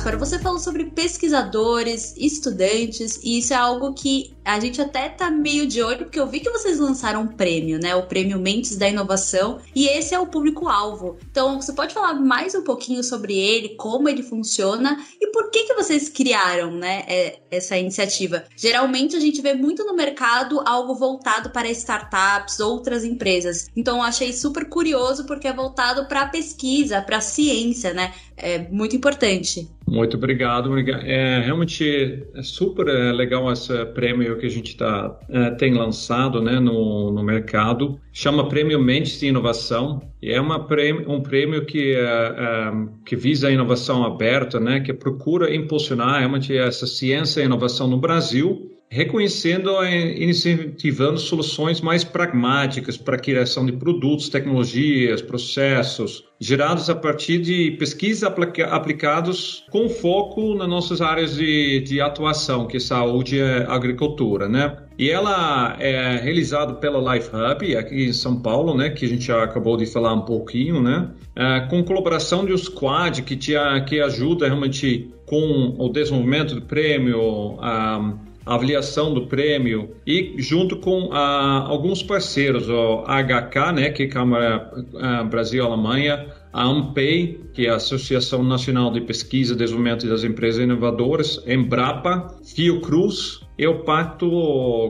Caspar, 0.01 0.17
você 0.17 0.39
falou 0.39 0.59
sobre 0.59 0.87
pesquisadores, 0.87 2.15
estudantes, 2.17 3.21
e 3.23 3.39
isso 3.39 3.53
é 3.53 3.57
algo 3.57 3.93
que 3.93 4.35
a 4.43 4.59
gente 4.59 4.81
até 4.81 5.11
tá 5.11 5.31
meio 5.31 5.67
de 5.67 5.83
olho, 5.83 6.05
porque 6.05 6.19
eu 6.19 6.27
vi 6.27 6.41
que 6.41 6.49
vocês 6.49 6.79
lançaram 6.79 7.23
um 7.23 7.27
prêmio, 7.27 7.79
né? 7.79 7.95
O 7.95 8.07
prêmio 8.07 8.39
Mentes 8.39 8.77
da 8.77 8.89
Inovação, 8.89 9.61
e 9.75 9.87
esse 9.87 10.15
é 10.15 10.19
o 10.19 10.27
público-alvo. 10.27 11.19
Então, 11.31 11.61
você 11.61 11.75
pode 11.75 11.93
falar 11.93 12.15
mais 12.15 12.55
um 12.55 12.63
pouquinho 12.63 13.05
sobre 13.05 13.37
ele, 13.37 13.71
como 13.77 14.09
ele 14.09 14.23
funciona 14.23 15.05
e 15.21 15.27
por 15.33 15.51
que, 15.51 15.65
que 15.65 15.75
vocês 15.75 16.09
criaram, 16.09 16.73
né, 16.73 17.05
é, 17.07 17.41
essa 17.51 17.77
iniciativa? 17.77 18.45
Geralmente 18.57 19.17
a 19.17 19.21
gente 19.21 19.43
vê 19.43 19.53
muito 19.53 19.85
no 19.85 19.95
mercado 19.95 20.63
algo 20.67 20.95
voltado 20.95 21.51
para 21.51 21.69
startups, 21.71 22.59
outras 22.59 23.05
empresas. 23.05 23.67
Então, 23.77 23.99
eu 23.99 24.03
achei 24.03 24.33
super 24.33 24.67
curioso 24.67 25.27
porque 25.27 25.47
é 25.47 25.53
voltado 25.53 26.07
para 26.07 26.27
pesquisa, 26.27 27.03
para 27.03 27.21
ciência, 27.21 27.93
né? 27.93 28.15
É 28.43 28.59
muito 28.71 28.97
importante. 28.97 29.69
Muito 29.87 30.17
obrigado. 30.17 30.77
É 30.79 31.41
realmente 31.41 32.25
é 32.35 32.43
super 32.43 32.89
é, 32.89 33.13
legal 33.13 33.53
esse 33.53 33.85
prêmio 33.87 34.39
que 34.39 34.47
a 34.47 34.51
gente 34.51 34.77
tá, 34.77 35.19
é, 35.29 35.51
tem 35.51 35.75
lançado 35.75 36.41
né, 36.41 36.59
no, 36.59 37.11
no 37.11 37.23
mercado. 37.23 38.01
Chama 38.13 38.49
Prêmio 38.49 38.81
Mentes 38.81 39.21
de 39.21 39.27
Inovação 39.27 40.01
e 40.23 40.31
é 40.31 40.41
uma 40.41 40.67
prêmio, 40.67 41.11
um 41.11 41.21
prêmio 41.21 41.67
que, 41.67 41.95
é, 41.95 42.01
é, 42.01 42.73
que 43.05 43.17
visa 43.17 43.49
a 43.49 43.51
inovação 43.51 44.05
aberta, 44.05 44.59
né, 44.59 44.81
que 44.81 44.93
procura 44.93 45.55
impulsionar 45.55 46.19
realmente 46.19 46.57
essa 46.57 46.87
ciência 46.87 47.41
e 47.41 47.45
inovação 47.45 47.87
no 47.87 47.99
Brasil 47.99 48.71
reconhecendo 48.91 49.71
e 49.85 50.25
incentivando 50.25 51.19
soluções 51.19 51.81
mais 51.81 52.03
pragmáticas 52.03 52.97
para 52.97 53.15
a 53.15 53.19
criação 53.19 53.65
de 53.65 53.71
produtos, 53.73 54.29
tecnologias, 54.29 55.23
processos, 55.23 56.25
gerados 56.41 56.91
a 56.91 56.95
partir 56.97 57.39
de 57.39 57.71
pesquisas 57.79 58.25
aplica 58.25 58.67
aplicados 58.67 59.65
com 59.71 59.89
foco 59.89 60.57
nas 60.57 60.69
nossas 60.69 61.01
áreas 61.01 61.37
de, 61.37 61.81
de 61.81 62.01
atuação, 62.01 62.67
que 62.67 62.79
é 62.79 62.81
saúde 62.81 63.37
e 63.37 63.43
agricultura, 63.69 64.49
né? 64.49 64.77
E 64.99 65.09
ela 65.09 65.77
é 65.79 66.17
realizada 66.17 66.75
pela 66.75 67.15
Life 67.15 67.31
Hub, 67.35 67.77
aqui 67.77 68.05
em 68.07 68.13
São 68.13 68.43
Paulo, 68.43 68.77
né, 68.77 68.91
que 68.91 69.07
a 69.07 69.09
gente 69.09 69.25
já 69.25 69.45
acabou 69.45 69.77
de 69.77 69.87
falar 69.87 70.13
um 70.13 70.23
pouquinho, 70.23 70.83
né, 70.83 71.09
é, 71.35 71.61
com 71.71 71.83
colaboração 71.83 72.45
de 72.45 72.57
Squad, 72.59 73.23
que, 73.23 73.35
te, 73.35 73.53
que 73.89 73.99
ajuda 73.99 74.47
realmente 74.47 75.09
com 75.25 75.75
o 75.79 75.89
desenvolvimento 75.89 76.55
do 76.55 76.63
prêmio, 76.63 77.57
a, 77.61 78.15
a 78.45 78.55
avaliação 78.55 79.13
do 79.13 79.27
prêmio 79.27 79.95
e 80.07 80.35
junto 80.39 80.77
com 80.77 81.11
ah, 81.13 81.67
alguns 81.69 82.03
parceiros, 82.03 82.69
o 82.69 83.05
HK, 83.05 83.73
né, 83.75 83.91
que 83.91 84.05
é 84.05 84.07
a 84.07 84.11
Câmara 84.11 84.73
ah, 84.97 85.25
Brasil-Alemanha, 85.25 86.27
a 86.53 86.65
AMPEI, 86.65 87.41
que 87.53 87.67
é 87.67 87.71
a 87.71 87.77
Associação 87.77 88.43
Nacional 88.43 88.91
de 88.91 89.01
Pesquisa 89.01 89.55
e 89.55 89.57
Desenvolvimento 89.57 90.09
das 90.09 90.25
Empresas 90.25 90.63
Inovadoras, 90.63 91.43
Embrapa, 91.47 92.35
Fiocruz 92.45 93.41
e 93.61 93.67
o 93.67 93.81
Pacto 93.81 94.27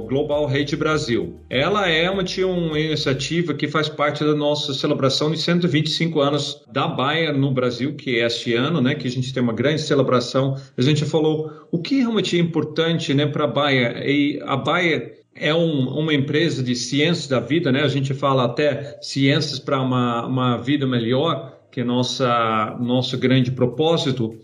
Global 0.08 0.46
Rede 0.46 0.76
Brasil. 0.76 1.40
Ela 1.50 1.88
é 1.88 2.08
uma, 2.08 2.22
uma 2.46 2.78
iniciativa 2.78 3.52
que 3.52 3.66
faz 3.66 3.88
parte 3.88 4.22
da 4.22 4.32
nossa 4.32 4.72
celebração 4.72 5.32
de 5.32 5.38
125 5.38 6.20
anos 6.20 6.64
da 6.72 6.86
Baia 6.86 7.32
no 7.32 7.50
Brasil, 7.50 7.96
que 7.96 8.20
é 8.20 8.26
este 8.26 8.54
ano, 8.54 8.80
né, 8.80 8.94
que 8.94 9.08
a 9.08 9.10
gente 9.10 9.34
tem 9.34 9.42
uma 9.42 9.52
grande 9.52 9.82
celebração. 9.82 10.54
A 10.78 10.82
gente 10.82 11.04
falou 11.04 11.50
o 11.72 11.80
que 11.80 11.96
realmente 11.96 12.36
é 12.36 12.40
importante 12.40 13.12
né, 13.12 13.26
para 13.26 13.42
a 13.42 13.48
Baia. 13.48 14.04
E 14.08 14.40
a 14.44 14.56
Baia 14.56 15.14
é 15.34 15.52
um, 15.52 15.88
uma 15.88 16.14
empresa 16.14 16.62
de 16.62 16.76
ciências 16.76 17.26
da 17.26 17.40
vida, 17.40 17.72
né? 17.72 17.82
A 17.82 17.88
gente 17.88 18.14
fala 18.14 18.44
até 18.44 18.98
ciências 19.02 19.58
para 19.58 19.82
uma, 19.82 20.24
uma 20.26 20.56
vida 20.58 20.86
melhor, 20.86 21.58
que 21.72 21.80
é 21.80 21.84
nossa 21.84 22.76
nosso 22.80 23.18
grande 23.18 23.50
propósito. 23.50 24.38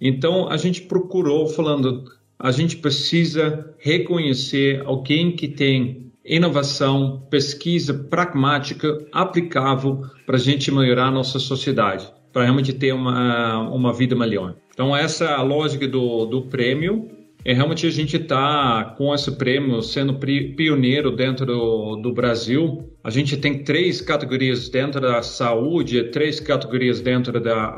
Então 0.00 0.48
a 0.48 0.56
gente 0.56 0.82
procurou 0.82 1.46
falando, 1.46 2.04
a 2.38 2.50
gente 2.52 2.76
precisa 2.76 3.74
reconhecer 3.78 4.82
alguém 4.86 5.32
que 5.32 5.48
tem 5.48 6.12
inovação, 6.24 7.26
pesquisa 7.30 7.94
pragmática, 7.94 9.06
aplicável 9.10 10.02
para 10.26 10.36
a 10.36 10.40
gente 10.40 10.70
melhorar 10.70 11.06
a 11.06 11.10
nossa 11.10 11.38
sociedade, 11.38 12.06
para 12.32 12.42
realmente 12.42 12.72
ter 12.72 12.92
uma, 12.92 13.68
uma 13.70 13.92
vida 13.92 14.14
melhor. 14.14 14.54
Então, 14.72 14.94
essa 14.94 15.24
é 15.24 15.34
a 15.34 15.42
lógica 15.42 15.88
do, 15.88 16.26
do 16.26 16.42
prêmio. 16.42 17.10
É 17.48 17.54
realmente 17.54 17.86
a 17.86 17.90
gente 17.90 18.14
está 18.14 18.94
com 18.98 19.14
esse 19.14 19.32
prêmio 19.32 19.80
sendo 19.80 20.18
pioneiro 20.18 21.10
dentro 21.10 21.46
do, 21.46 21.96
do, 21.96 22.12
Brasil. 22.12 22.92
A 23.02 23.08
gente 23.08 23.38
tem 23.38 23.64
três 23.64 24.02
categorias 24.02 24.68
dentro 24.68 25.00
da 25.00 25.22
saúde, 25.22 26.10
três 26.10 26.40
categorias 26.40 27.00
dentro 27.00 27.40
da 27.40 27.74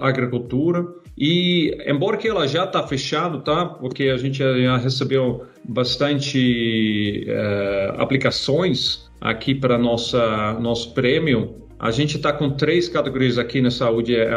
agricultura. 0.00 0.84
E 1.16 1.78
embora 1.86 2.16
que 2.16 2.26
ela 2.26 2.48
já 2.48 2.64
está 2.64 2.84
fechado, 2.88 3.40
tá? 3.42 3.66
Porque 3.66 4.08
a 4.08 4.16
gente 4.16 4.38
já 4.38 4.76
recebeu 4.78 5.44
bastante 5.62 7.24
uh, 7.28 8.02
aplicações 8.02 9.08
aqui 9.20 9.54
para 9.54 9.78
nossa 9.78 10.58
nosso 10.60 10.92
prêmio. 10.92 11.63
A 11.78 11.90
gente 11.90 12.16
está 12.16 12.32
com 12.32 12.50
três 12.50 12.88
categorias 12.88 13.38
aqui 13.38 13.60
na 13.60 13.70
saúde, 13.70 14.14
é, 14.14 14.28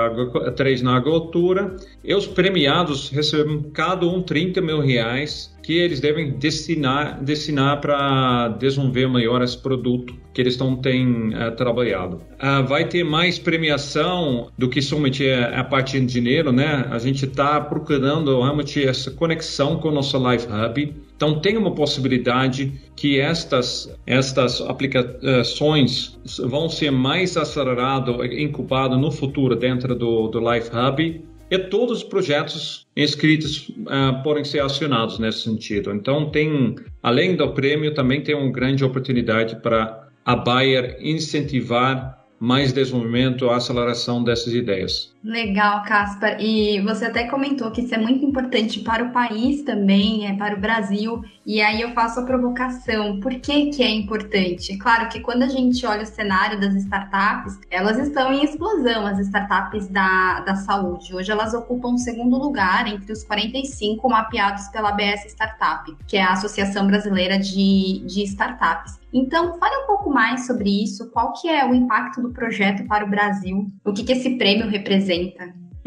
três 0.56 0.82
na 0.82 0.98
agricultura. 0.98 1.76
E 2.04 2.14
os 2.14 2.28
premiados 2.28 3.10
recebem 3.10 3.62
cada 3.74 4.06
um 4.06 4.22
30 4.22 4.62
mil 4.62 4.80
reais 4.80 5.57
que 5.68 5.78
eles 5.78 6.00
devem 6.00 6.32
destinar, 6.32 7.22
destinar 7.22 7.82
para 7.82 8.48
desenvolver 8.58 9.06
melhor 9.10 9.42
esse 9.42 9.58
produto 9.58 10.16
que 10.34 10.40
eles 10.40 10.54
estão 10.54 10.78
têm 10.78 11.34
uh, 11.36 11.54
trabalhado. 11.58 12.22
Uh, 12.42 12.66
vai 12.66 12.88
ter 12.88 13.04
mais 13.04 13.38
premiação 13.38 14.48
do 14.58 14.70
que 14.70 14.82
somente 14.82 15.30
a, 15.30 15.60
a 15.60 15.64
parte 15.66 16.00
de 16.00 16.06
dinheiro, 16.06 16.54
né? 16.54 16.88
A 16.90 16.98
gente 17.00 17.26
está 17.26 17.60
procurando 17.60 18.40
realmente 18.40 18.82
essa 18.82 19.12
conexão 19.12 19.78
com 19.78 19.90
o 19.90 19.92
nosso 19.92 20.18
Life 20.18 20.48
Hub. 20.48 20.96
Então 21.18 21.42
tem 21.42 21.58
uma 21.58 21.76
possibilidade 21.76 22.72
que 22.96 23.20
estas 23.20 23.94
estas 24.06 24.62
aplicações 24.62 26.18
vão 26.46 26.70
ser 26.70 26.92
mais 26.92 27.36
aceleradas, 27.36 28.16
incubadas 28.32 28.98
no 28.98 29.12
futuro 29.12 29.54
dentro 29.54 29.94
do, 29.94 30.30
do 30.30 30.40
Life 30.40 30.70
Hub 30.74 31.28
e 31.50 31.58
todos 31.58 32.00
os 32.00 32.04
projetos 32.04 32.88
inscritos 32.96 33.70
uh, 33.70 34.22
podem 34.24 34.44
ser 34.44 34.60
acionados 34.60 35.20
nesse 35.20 35.42
sentido. 35.42 35.92
Então, 35.92 36.30
tem, 36.30 36.76
além 37.02 37.36
do 37.36 37.50
prêmio, 37.54 37.94
também 37.94 38.22
tem 38.22 38.36
uma 38.36 38.52
grande 38.52 38.84
oportunidade 38.84 39.56
para 39.62 40.10
a 40.26 40.36
Bayer 40.36 40.98
incentivar 41.00 42.26
mais 42.40 42.72
desenvolvimento, 42.72 43.50
aceleração 43.50 44.24
dessas 44.24 44.54
ideias. 44.54 45.16
Legal, 45.28 45.84
Caspar. 45.84 46.40
E 46.40 46.80
você 46.80 47.04
até 47.04 47.26
comentou 47.26 47.70
que 47.70 47.82
isso 47.82 47.94
é 47.94 47.98
muito 47.98 48.24
importante 48.24 48.80
para 48.80 49.04
o 49.04 49.12
país 49.12 49.62
também, 49.62 50.26
é 50.26 50.34
para 50.38 50.56
o 50.56 50.60
Brasil. 50.60 51.22
E 51.46 51.62
aí 51.62 51.82
eu 51.82 51.92
faço 51.92 52.22
a 52.22 52.24
provocação. 52.24 53.20
Por 53.20 53.36
que, 53.36 53.66
que 53.72 53.84
é 53.84 53.90
importante? 53.90 54.78
Claro 54.78 55.10
que 55.10 55.20
quando 55.20 55.44
a 55.44 55.50
gente 55.50 55.86
olha 55.86 56.04
o 56.04 56.06
cenário 56.06 56.58
das 56.58 56.74
startups, 56.76 57.60
elas 57.70 58.00
estão 58.00 58.32
em 58.32 58.42
explosão, 58.42 59.06
as 59.06 59.20
startups 59.20 59.90
da, 59.90 60.40
da 60.42 60.56
saúde. 60.56 61.14
Hoje 61.14 61.30
elas 61.30 61.54
ocupam 61.54 61.90
o 61.90 61.98
segundo 61.98 62.38
lugar 62.38 62.88
entre 62.88 63.12
os 63.12 63.26
45 63.26 64.10
mapeados 64.10 64.70
pela 64.70 64.90
ABS 64.90 65.26
Startup, 65.26 65.94
que 66.08 66.16
é 66.16 66.24
a 66.24 66.32
Associação 66.32 66.88
Brasileira 66.88 67.38
de, 67.38 68.02
de 68.06 68.24
Startups. 68.24 68.98
Então, 69.12 69.58
fale 69.58 69.76
um 69.84 69.88
pouco 69.88 70.10
mais 70.10 70.46
sobre 70.46 70.84
isso, 70.84 71.10
qual 71.12 71.34
que 71.34 71.48
é 71.48 71.66
o 71.66 71.74
impacto 71.74 72.22
do 72.22 72.32
projeto 72.32 72.86
para 72.88 73.06
o 73.06 73.10
Brasil, 73.10 73.66
o 73.86 73.94
que, 73.94 74.04
que 74.04 74.12
esse 74.12 74.38
prêmio 74.38 74.68
representa. 74.68 75.17